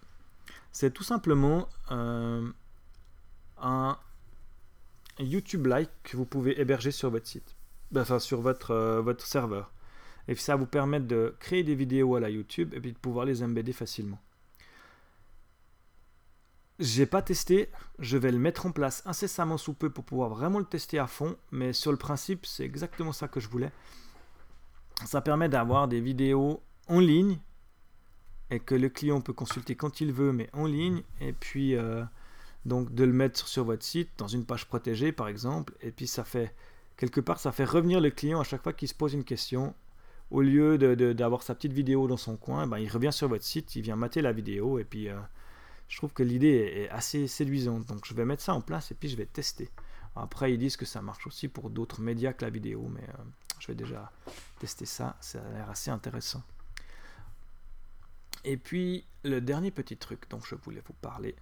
c'est 0.72 0.92
tout 0.92 1.04
simplement 1.04 1.70
euh, 1.92 2.50
un 3.62 3.96
YouTube-like 5.20 5.92
que 6.02 6.18
vous 6.18 6.26
pouvez 6.26 6.60
héberger 6.60 6.90
sur 6.90 7.12
votre 7.12 7.28
site, 7.28 7.56
ben, 7.92 8.02
enfin 8.02 8.18
sur 8.18 8.42
votre, 8.42 8.72
euh, 8.72 9.02
votre 9.02 9.24
serveur. 9.24 9.72
Et 10.28 10.34
ça 10.34 10.56
vous 10.56 10.66
permet 10.66 11.00
de 11.00 11.36
créer 11.40 11.62
des 11.62 11.76
vidéos 11.76 12.16
à 12.16 12.20
la 12.20 12.32
YouTube 12.32 12.74
et 12.74 12.80
puis 12.80 12.92
de 12.92 12.98
pouvoir 12.98 13.26
les 13.28 13.44
embedder 13.44 13.72
facilement. 13.72 14.20
J'ai 16.80 17.08
pas 17.08 17.24
testé, 17.24 17.70
je 17.98 18.18
vais 18.18 18.32
le 18.32 18.38
mettre 18.38 18.68
en 18.68 18.72
place 18.72 19.02
incessamment 19.06 19.58
sous 19.58 19.74
peu 19.74 19.90
pour 19.90 20.04
pouvoir 20.04 20.30
vraiment 20.30 20.60
le 20.60 20.66
tester 20.66 21.00
à 21.00 21.08
fond, 21.08 21.36
mais 21.52 21.74
sur 21.74 21.92
le 21.92 21.98
principe, 21.98 22.46
c'est 22.46 22.64
exactement 22.64 23.14
ça 23.14 23.28
que 23.28 23.40
je 23.40 23.50
voulais. 23.50 23.72
Ça 25.06 25.22
permet 25.22 25.50
d'avoir 25.50 25.88
des 25.88 26.00
vidéos 26.00 26.62
en 26.88 27.00
ligne 27.00 27.40
et 28.52 28.60
que 28.60 28.76
le 28.76 28.90
client 28.90 29.22
peut 29.22 29.34
consulter 29.34 29.76
quand 29.76 30.02
il 30.02 30.14
veut, 30.14 30.32
mais 30.32 30.50
en 30.54 30.68
ligne, 30.68 31.02
et 31.20 31.34
puis 31.34 31.76
euh, 31.76 32.04
donc 32.66 32.94
de 32.94 33.04
le 33.04 33.14
mettre 33.14 33.48
sur 33.48 33.64
votre 33.64 33.84
site, 33.84 34.10
dans 34.20 34.28
une 34.28 34.46
page 34.46 34.68
protégée 34.68 35.12
par 35.12 35.28
exemple, 35.28 35.74
et 35.82 35.92
puis 35.92 36.06
ça 36.06 36.24
fait, 36.24 36.54
quelque 36.96 37.22
part, 37.22 37.40
ça 37.40 37.52
fait 37.52 37.66
revenir 37.66 38.00
le 38.00 38.12
client 38.12 38.40
à 38.40 38.44
chaque 38.44 38.62
fois 38.62 38.74
qu'il 38.74 38.88
se 38.88 38.94
pose 38.94 39.14
une 39.14 39.24
question. 39.24 39.74
Au 40.30 40.42
lieu 40.42 40.78
d'avoir 41.14 41.42
sa 41.42 41.56
petite 41.56 41.74
vidéo 41.74 42.08
dans 42.08 42.18
son 42.18 42.38
coin, 42.38 42.68
ben, 42.68 42.78
il 42.78 42.90
revient 42.90 43.14
sur 43.14 43.30
votre 43.30 43.46
site, 43.46 43.76
il 43.76 43.82
vient 43.82 43.96
mater 43.96 44.22
la 44.22 44.34
vidéo, 44.34 44.78
et 44.78 44.84
puis 44.84 45.10
euh, 45.10 45.18
je 45.88 45.98
trouve 45.98 46.14
que 46.14 46.24
l'idée 46.24 46.72
est 46.76 46.90
assez 46.90 47.28
séduisante. 47.28 47.86
Donc 47.86 48.06
je 48.06 48.14
vais 48.14 48.26
mettre 48.26 48.44
ça 48.44 48.54
en 48.54 48.62
place 48.62 48.92
et 48.92 48.96
puis 48.96 49.10
je 49.10 49.16
vais 49.16 49.26
tester. 49.26 49.70
Après, 50.16 50.52
ils 50.52 50.58
disent 50.58 50.78
que 50.78 50.86
ça 50.86 51.02
marche 51.02 51.28
aussi 51.28 51.48
pour 51.48 51.70
d'autres 51.70 52.02
médias 52.02 52.34
que 52.34 52.44
la 52.44 52.50
vidéo, 52.50 52.90
mais 52.90 53.04
euh, 53.04 53.24
je 53.60 53.68
vais 53.68 53.76
déjà 53.76 54.12
tester 54.60 54.86
ça, 54.86 55.16
ça 55.22 55.40
a 55.40 55.52
l'air 55.52 55.70
assez 55.70 55.92
intéressant. 55.92 56.42
Et 58.44 58.58
puis, 58.58 59.06
le 59.24 59.42
dernier 59.42 59.72
petit 59.72 59.98
truc 59.98 60.30
dont 60.30 60.40
je 60.42 60.56
voulais 60.56 60.82
vous 60.86 60.94
parler, 60.94 61.36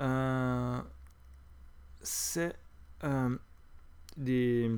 euh, 0.00 0.80
c'est 2.02 2.56
euh, 3.04 3.36
des. 4.16 4.70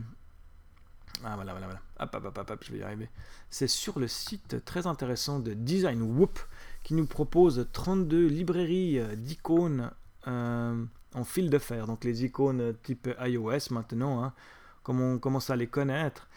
Ah 1.25 1.35
voilà, 1.37 1.53
voilà, 1.53 1.67
voilà. 1.67 1.81
Hop, 2.01 2.15
hop, 2.15 2.37
hop, 2.37 2.51
hop, 2.51 2.65
je 2.65 2.73
vais 2.73 2.79
y 2.79 2.83
arriver. 2.83 3.09
C'est 3.51 3.67
sur 3.67 3.99
le 3.99 4.09
site 4.09 4.65
très 4.65 4.87
intéressant 4.87 5.41
de 5.41 5.55
Design 5.55 6.03
Whoop 6.03 6.39
qui 6.83 6.95
nous 6.95 7.07
propose 7.07 7.67
32 7.73 8.27
librairies 8.27 8.99
euh, 8.99 9.15
d'icônes 9.17 9.91
en 10.27 11.25
fil 11.25 11.49
de 11.49 11.59
fer. 11.59 11.87
Donc 11.87 12.05
les 12.05 12.25
icônes 12.25 12.75
type 12.83 13.09
iOS 13.19 13.71
maintenant, 13.71 14.23
hein, 14.23 14.35
comme 14.83 15.01
on 15.01 15.19
commence 15.19 15.49
à 15.49 15.57
les 15.57 15.67
connaître. 15.67 16.29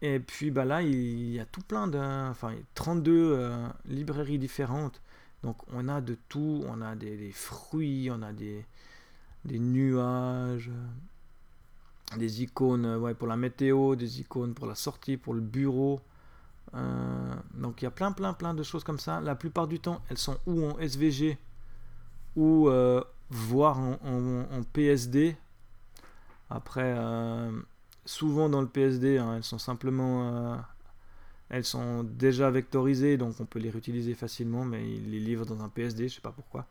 Et 0.00 0.20
puis 0.20 0.50
bah 0.50 0.64
là, 0.64 0.80
il 0.82 1.30
y 1.32 1.38
a 1.38 1.44
tout 1.44 1.60
plein 1.60 1.86
de. 1.86 1.98
Enfin, 1.98 2.54
32 2.74 3.52
librairies 3.86 4.38
différentes 4.38 5.02
donc 5.46 5.56
on 5.72 5.88
a 5.88 6.00
de 6.00 6.16
tout, 6.28 6.64
on 6.66 6.80
a 6.82 6.96
des, 6.96 7.30
fruits, 7.30 8.10
on 8.10 8.20
a 8.22 8.32
des, 8.32 8.64
nuages, 9.44 10.72
des 12.16 12.42
icônes 12.42 13.14
pour 13.14 13.28
la 13.28 13.36
météo, 13.36 13.94
des 13.94 14.20
icônes 14.20 14.54
pour 14.54 14.66
la 14.66 14.74
sortie, 14.74 15.16
pour 15.16 15.34
le 15.34 15.40
bureau. 15.40 16.00
Euh, 16.76 17.34
donc 17.54 17.80
il 17.80 17.84
y 17.84 17.88
a 17.88 17.90
plein 17.90 18.12
plein 18.12 18.32
plein 18.32 18.54
de 18.54 18.62
choses 18.62 18.84
comme 18.84 18.98
ça. 18.98 19.20
La 19.20 19.34
plupart 19.34 19.66
du 19.66 19.80
temps, 19.80 20.02
elles 20.10 20.18
sont 20.18 20.38
ou 20.46 20.64
en 20.66 20.78
SVG 20.78 21.38
ou 22.36 22.68
euh, 22.68 23.02
voire 23.30 23.78
en, 23.78 24.62
PSD. 24.72 25.36
Après, 26.50 26.94
euh, 26.96 27.50
souvent 28.04 28.48
dans 28.48 28.60
le 28.60 28.68
PSD, 28.68 29.18
hein, 29.18 29.36
elles 29.36 29.44
sont 29.44 29.58
simplement 29.58 30.60
elles 31.48 31.64
sont 31.64 32.02
déjà 32.02 32.50
vectorisées, 32.50 33.16
donc 33.16 33.40
on 33.40 33.46
peut 33.46 33.60
les 33.60 33.70
réutiliser 33.70 34.14
facilement, 34.14 34.64
mais 34.64 34.96
il 34.96 35.10
les 35.12 35.20
livre 35.20 35.46
dans 35.46 35.62
un 35.62 35.68
PSD, 35.68 36.08
je 36.08 36.16
sais 36.16 36.20
pas 36.20 36.32
pourquoi. 36.32 36.66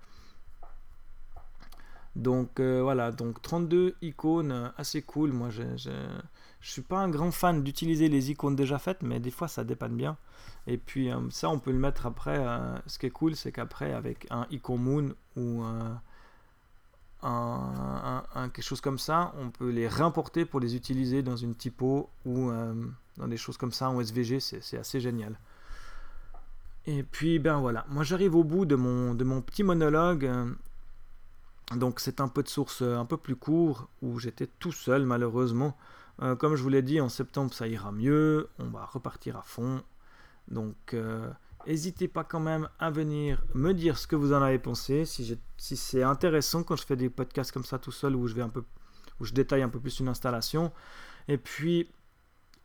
Donc 2.16 2.60
voilà, 2.62 3.12
donc 3.12 3.42
32 3.42 3.96
icônes 4.02 4.72
assez 4.78 5.02
cool. 5.02 5.32
Moi, 5.32 5.50
je, 5.50 5.64
je, 6.66 6.72
suis 6.72 6.82
pas 6.82 6.98
un 6.98 7.10
grand 7.10 7.32
fan 7.32 7.64
d'utiliser 7.64 8.08
les 8.10 8.32
icônes 8.32 8.56
déjà 8.56 8.80
faites, 8.80 9.04
mais 9.04 9.20
des 9.20 9.32
fois 9.32 9.48
ça 9.48 9.64
dépanne 9.64 9.96
bien. 9.96 10.18
Et 10.68 10.78
puis 10.78 11.12
euh, 11.12 11.20
ça, 11.30 11.50
on 11.50 11.60
peut 11.60 11.72
le 11.72 11.78
mettre 11.78 12.06
après. 12.08 12.44
ce 12.88 12.98
qui 12.98 13.06
est 13.06 13.12
cool, 13.12 13.36
c'est 13.36 13.52
qu'après, 13.52 13.94
avec 13.94 14.26
un 14.32 14.48
icon 14.50 14.78
moon 14.78 15.14
ou 15.36 15.64
un, 15.64 16.02
quelque 18.54 18.64
chose 18.64 18.82
comme 18.82 19.00
ça, 19.00 19.34
on 19.38 19.50
peut 19.52 19.70
les 19.70 19.88
réimporter 19.88 20.46
pour 20.46 20.60
les 20.60 20.76
utiliser 20.76 21.22
dans 21.24 21.38
une 21.38 21.56
typo 21.56 22.10
ou 22.26 22.52
dans 23.18 23.28
des 23.28 23.38
choses 23.38 23.58
comme 23.58 23.72
ça 23.72 23.90
en 23.90 24.00
SVG, 24.00 24.40
c'est 24.40 24.78
assez 24.78 25.00
génial. 25.00 25.40
Et 26.88 27.04
puis, 27.04 27.40
ben 27.40 27.60
voilà, 27.60 27.86
moi 27.90 28.04
j'arrive 28.04 28.36
au 28.36 28.44
bout 28.44 28.66
de 28.66 28.76
mon, 28.76 29.16
de 29.16 29.24
mon 29.24 29.42
petit 29.42 29.64
monologue. 29.64 30.30
Donc 31.76 32.00
c'est 32.00 32.22
un 32.22 32.28
peu 32.28 32.44
de 32.44 32.48
source 32.48 32.84
un 32.84 33.06
peu 33.06 33.18
plus 33.18 33.36
court, 33.36 33.88
où 34.02 34.20
j'étais 34.20 34.48
tout 34.60 34.72
seul 34.72 35.06
malheureusement. 35.06 35.76
Euh, 36.22 36.36
comme 36.36 36.56
je 36.56 36.64
vous 36.64 36.70
l'ai 36.70 36.82
dit, 36.82 37.02
en 37.02 37.10
septembre 37.10 37.54
ça 37.54 37.68
ira 37.68 37.92
mieux, 37.92 38.50
on 38.60 38.70
va 38.70 38.86
repartir 38.86 39.38
à 39.38 39.42
fond. 39.42 39.84
Donc 40.48 40.94
euh, 40.94 41.30
n'hésitez 41.68 42.08
pas 42.08 42.24
quand 42.24 42.40
même 42.40 42.70
à 42.80 42.92
venir 42.92 43.44
me 43.54 43.74
dire 43.74 43.98
ce 43.98 44.08
que 44.08 44.16
vous 44.16 44.34
en 44.34 44.42
avez 44.42 44.60
pensé, 44.60 45.06
si, 45.06 45.38
c'est 45.58 46.04
intéressant 46.04 46.64
quand 46.64 46.76
je 46.76 46.86
fais 46.86 46.96
des 46.96 47.10
podcasts 47.10 47.52
comme 47.52 47.66
ça 47.66 47.80
tout 47.80 47.92
seul, 47.92 48.16
où 48.16 48.28
je, 48.28 48.34
vais 48.34 48.42
un 48.42 48.50
peu, 48.50 48.64
où 49.20 49.26
je 49.26 49.34
détaille 49.34 49.62
un 49.62 49.70
peu 49.70 49.80
plus 49.80 50.00
une 50.00 50.08
installation. 50.08 50.72
Et 51.28 51.38
puis, 51.38 51.90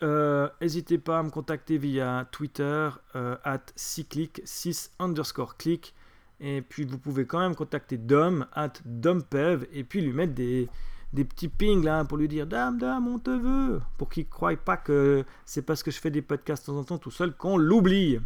euh, 0.03 0.49
n'hésitez 0.61 0.99
pas 0.99 1.19
à 1.19 1.23
me 1.23 1.31
contacter 1.31 1.79
via 1.79 2.27
Twitter, 2.31 2.91
euh, 3.17 3.37
at 3.45 3.65
6click, 3.77 4.91
underscore 4.99 5.57
click. 5.57 5.95
Et 6.43 6.63
puis 6.63 6.85
vous 6.85 6.99
pouvez 6.99 7.27
quand 7.27 7.39
même 7.39 7.55
contacter 7.55 7.99
Dom, 7.99 8.47
at 8.55 8.73
Dompev, 8.87 9.67
et 9.73 9.85
puis 9.85 10.01
lui 10.01 10.13
mettre 10.13 10.33
des, 10.33 10.71
des 11.13 11.25
petits 11.25 11.49
pings 11.49 11.83
là 11.85 12.05
pour 12.05 12.19
lui 12.19 12.29
dire 12.29 12.47
Dame, 12.47 12.79
Dame, 12.79 13.09
on 13.09 13.19
te 13.19 13.31
veut. 13.31 13.81
Pour 13.99 14.09
qu'il 14.09 14.25
ne 14.25 14.31
croie 14.31 14.57
pas 14.57 14.77
que 14.77 15.25
c'est 15.45 15.63
parce 15.63 15.83
que 15.83 15.91
je 15.91 15.99
fais 15.99 16.11
des 16.11 16.23
podcasts 16.23 16.69
de 16.69 16.73
temps 16.73 16.79
en 16.79 16.85
temps 16.85 16.99
tout 16.99 17.11
seul 17.11 17.35
qu'on 17.35 17.57
l'oublie. 17.57 18.19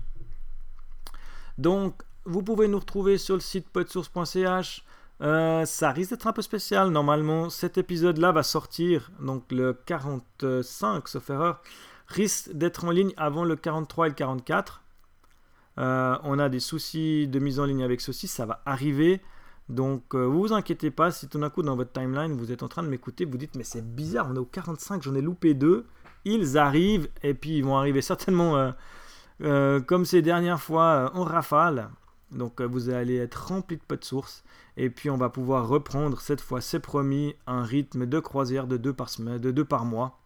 Donc, 1.59 2.03
vous 2.25 2.43
pouvez 2.43 2.69
nous 2.69 2.79
retrouver 2.79 3.19
sur 3.19 3.35
le 3.35 3.41
site 3.41 3.69
podsource.ch. 3.69 4.85
Euh, 5.21 5.65
ça 5.65 5.93
risque 5.93 6.11
d'être 6.11 6.27
un 6.27 6.33
peu 6.33 6.43
spécial. 6.43 6.91
Normalement, 6.91 7.49
cet 7.49 7.79
épisode-là 7.79 8.33
va 8.33 8.43
sortir, 8.43 9.11
donc 9.21 9.51
le 9.53 9.73
45, 9.73 11.09
sauf 11.09 11.31
erreur, 11.31 11.63
risque 12.09 12.53
d'être 12.53 12.85
en 12.85 12.91
ligne 12.91 13.13
avant 13.17 13.45
le 13.45 13.57
43 13.57 14.07
et 14.07 14.09
le 14.11 14.15
44. 14.15 14.83
Euh, 15.77 16.17
on 16.23 16.39
a 16.39 16.49
des 16.49 16.61
soucis 16.61 17.29
de 17.29 17.39
mise 17.39 17.61
en 17.61 17.65
ligne 17.65 17.83
avec 17.83 18.01
ceci, 18.01 18.29
ça 18.29 18.47
va 18.47 18.63
arriver. 18.67 19.21
Donc, 19.69 20.15
euh, 20.15 20.25
vous 20.25 20.53
inquiétez 20.53 20.91
pas 20.91 21.11
si 21.11 21.29
tout 21.29 21.39
d'un 21.39 21.51
coup 21.51 21.63
dans 21.63 21.77
votre 21.77 21.93
timeline 21.93 22.33
vous 22.33 22.53
êtes 22.53 22.63
en 22.63 22.69
train 22.69 22.83
de 22.83 22.89
m'écouter, 22.89 23.25
vous 23.25 23.39
dites 23.39 23.55
mais 23.57 23.65
c'est 23.65 23.85
bizarre, 23.95 24.29
on 24.31 24.37
est 24.37 24.39
au 24.39 24.45
45, 24.45 25.03
j'en 25.03 25.15
ai 25.15 25.23
loupé 25.23 25.55
deux. 25.55 25.87
Ils 26.25 26.59
arrivent 26.59 27.09
et 27.23 27.35
puis 27.35 27.59
ils 27.59 27.65
vont 27.65 27.77
arriver 27.77 28.03
certainement 28.03 28.73
comme 29.41 30.05
ces 30.05 30.23
dernières 30.23 30.61
fois 30.61 31.11
en 31.15 31.25
rafale. 31.25 31.91
Donc 32.35 32.61
euh, 32.61 32.67
vous 32.67 32.91
allez 32.91 33.17
être 33.17 33.47
rempli 33.49 33.77
de 33.77 33.83
potes 33.83 34.05
sources. 34.05 34.45
Et 34.77 34.91
puis 34.91 35.11
on 35.11 35.17
va 35.17 35.31
pouvoir 35.31 35.69
reprendre 35.69 36.21
cette 36.21 36.41
fois, 36.41 36.61
c'est 36.61 36.81
promis, 36.81 37.35
un 37.47 37.63
rythme 37.63 38.07
de 38.07 38.21
croisière 38.21 38.67
de 38.67 38.77
deux 38.77 38.93
par, 38.93 39.09
semaine, 39.09 39.39
de 39.39 39.51
deux 39.51 39.65
par 39.65 39.85
mois. 39.85 40.21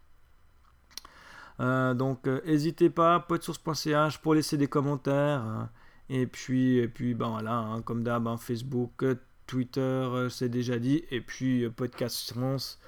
Euh, 1.59 1.93
donc 1.93 2.25
n'hésitez 2.45 2.89
pas, 2.89 3.19
podsource.ch 3.19 4.19
pour 4.19 4.33
laisser 4.33 4.57
des 4.57 4.67
commentaires. 4.67 5.41
Hein. 5.41 5.69
et 6.09 6.25
puis, 6.25 6.77
et 6.77 6.87
puis 6.87 7.13
ben 7.13 7.29
voilà, 7.29 7.57
hein, 7.57 7.81
comme 7.81 8.03
d'hab, 8.03 8.27
hein, 8.27 8.37
Facebook, 8.37 9.05
Twitter, 9.49 10.27
c'est 10.29 10.49
déjà 10.49 10.77
dit. 10.77 11.03
Et 11.09 11.21
puis 11.21 11.67
Podcast 11.69 12.33
France, 12.33 12.79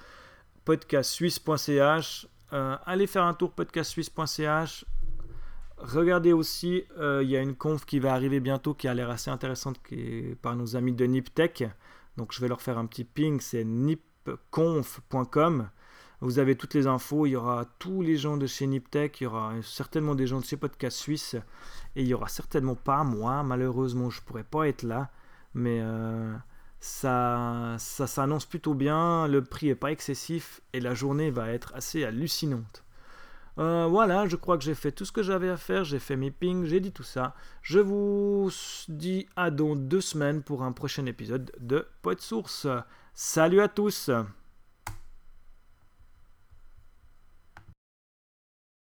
podcastsuisse.ch. 0.64 2.28
allez 2.50 3.06
faire 3.08 3.24
un 3.24 3.34
tour 3.34 3.50
podcastsuisse.ch. 3.50 4.84
Regardez 5.82 6.32
aussi, 6.32 6.84
euh, 6.98 7.22
il 7.24 7.30
y 7.30 7.36
a 7.36 7.40
une 7.40 7.56
conf 7.56 7.84
qui 7.84 7.98
va 7.98 8.14
arriver 8.14 8.38
bientôt 8.38 8.72
qui 8.72 8.86
a 8.86 8.94
l'air 8.94 9.10
assez 9.10 9.32
intéressante 9.32 9.80
par 10.40 10.54
nos 10.54 10.76
amis 10.76 10.92
de 10.92 11.04
NipTech. 11.04 11.64
Donc 12.16 12.32
je 12.32 12.40
vais 12.40 12.46
leur 12.46 12.62
faire 12.62 12.78
un 12.78 12.86
petit 12.86 13.02
ping, 13.02 13.40
c'est 13.40 13.64
nipconf.com. 13.64 15.68
Vous 16.20 16.38
avez 16.38 16.54
toutes 16.54 16.74
les 16.74 16.86
infos, 16.86 17.26
il 17.26 17.30
y 17.30 17.36
aura 17.36 17.64
tous 17.80 18.00
les 18.00 18.16
gens 18.16 18.36
de 18.36 18.46
chez 18.46 18.68
NipTech, 18.68 19.20
il 19.20 19.24
y 19.24 19.26
aura 19.26 19.54
certainement 19.62 20.14
des 20.14 20.28
gens 20.28 20.38
de 20.38 20.44
chez 20.44 20.56
Podcast 20.56 20.96
Suisse, 20.96 21.34
et 21.96 22.02
il 22.02 22.06
y 22.06 22.14
aura 22.14 22.28
certainement 22.28 22.76
pas 22.76 23.02
moi, 23.02 23.42
malheureusement 23.42 24.08
je 24.08 24.22
pourrais 24.22 24.44
pas 24.44 24.68
être 24.68 24.84
là, 24.84 25.10
mais 25.54 25.80
euh, 25.82 26.32
ça, 26.82 27.76
ça 27.78 28.08
s'annonce 28.08 28.44
plutôt 28.44 28.74
bien, 28.74 29.28
le 29.28 29.44
prix 29.44 29.68
est 29.68 29.76
pas 29.76 29.92
excessif, 29.92 30.60
et 30.72 30.80
la 30.80 30.94
journée 30.94 31.30
va 31.30 31.48
être 31.50 31.72
assez 31.76 32.04
hallucinante. 32.04 32.82
Euh, 33.58 33.86
voilà, 33.88 34.26
je 34.26 34.34
crois 34.34 34.58
que 34.58 34.64
j'ai 34.64 34.74
fait 34.74 34.90
tout 34.90 35.04
ce 35.04 35.12
que 35.12 35.22
j'avais 35.22 35.48
à 35.48 35.56
faire, 35.56 35.84
j'ai 35.84 36.00
fait 36.00 36.16
mes 36.16 36.32
pings, 36.32 36.64
j'ai 36.64 36.80
dit 36.80 36.90
tout 36.90 37.04
ça. 37.04 37.36
Je 37.62 37.78
vous 37.78 38.50
dis 38.88 39.28
à 39.36 39.52
dans 39.52 39.76
deux 39.76 40.00
semaines 40.00 40.42
pour 40.42 40.64
un 40.64 40.72
prochain 40.72 41.06
épisode 41.06 41.52
de 41.60 41.86
Pot 42.02 42.20
Source. 42.20 42.66
Salut 43.14 43.60
à 43.60 43.68
tous 43.68 44.10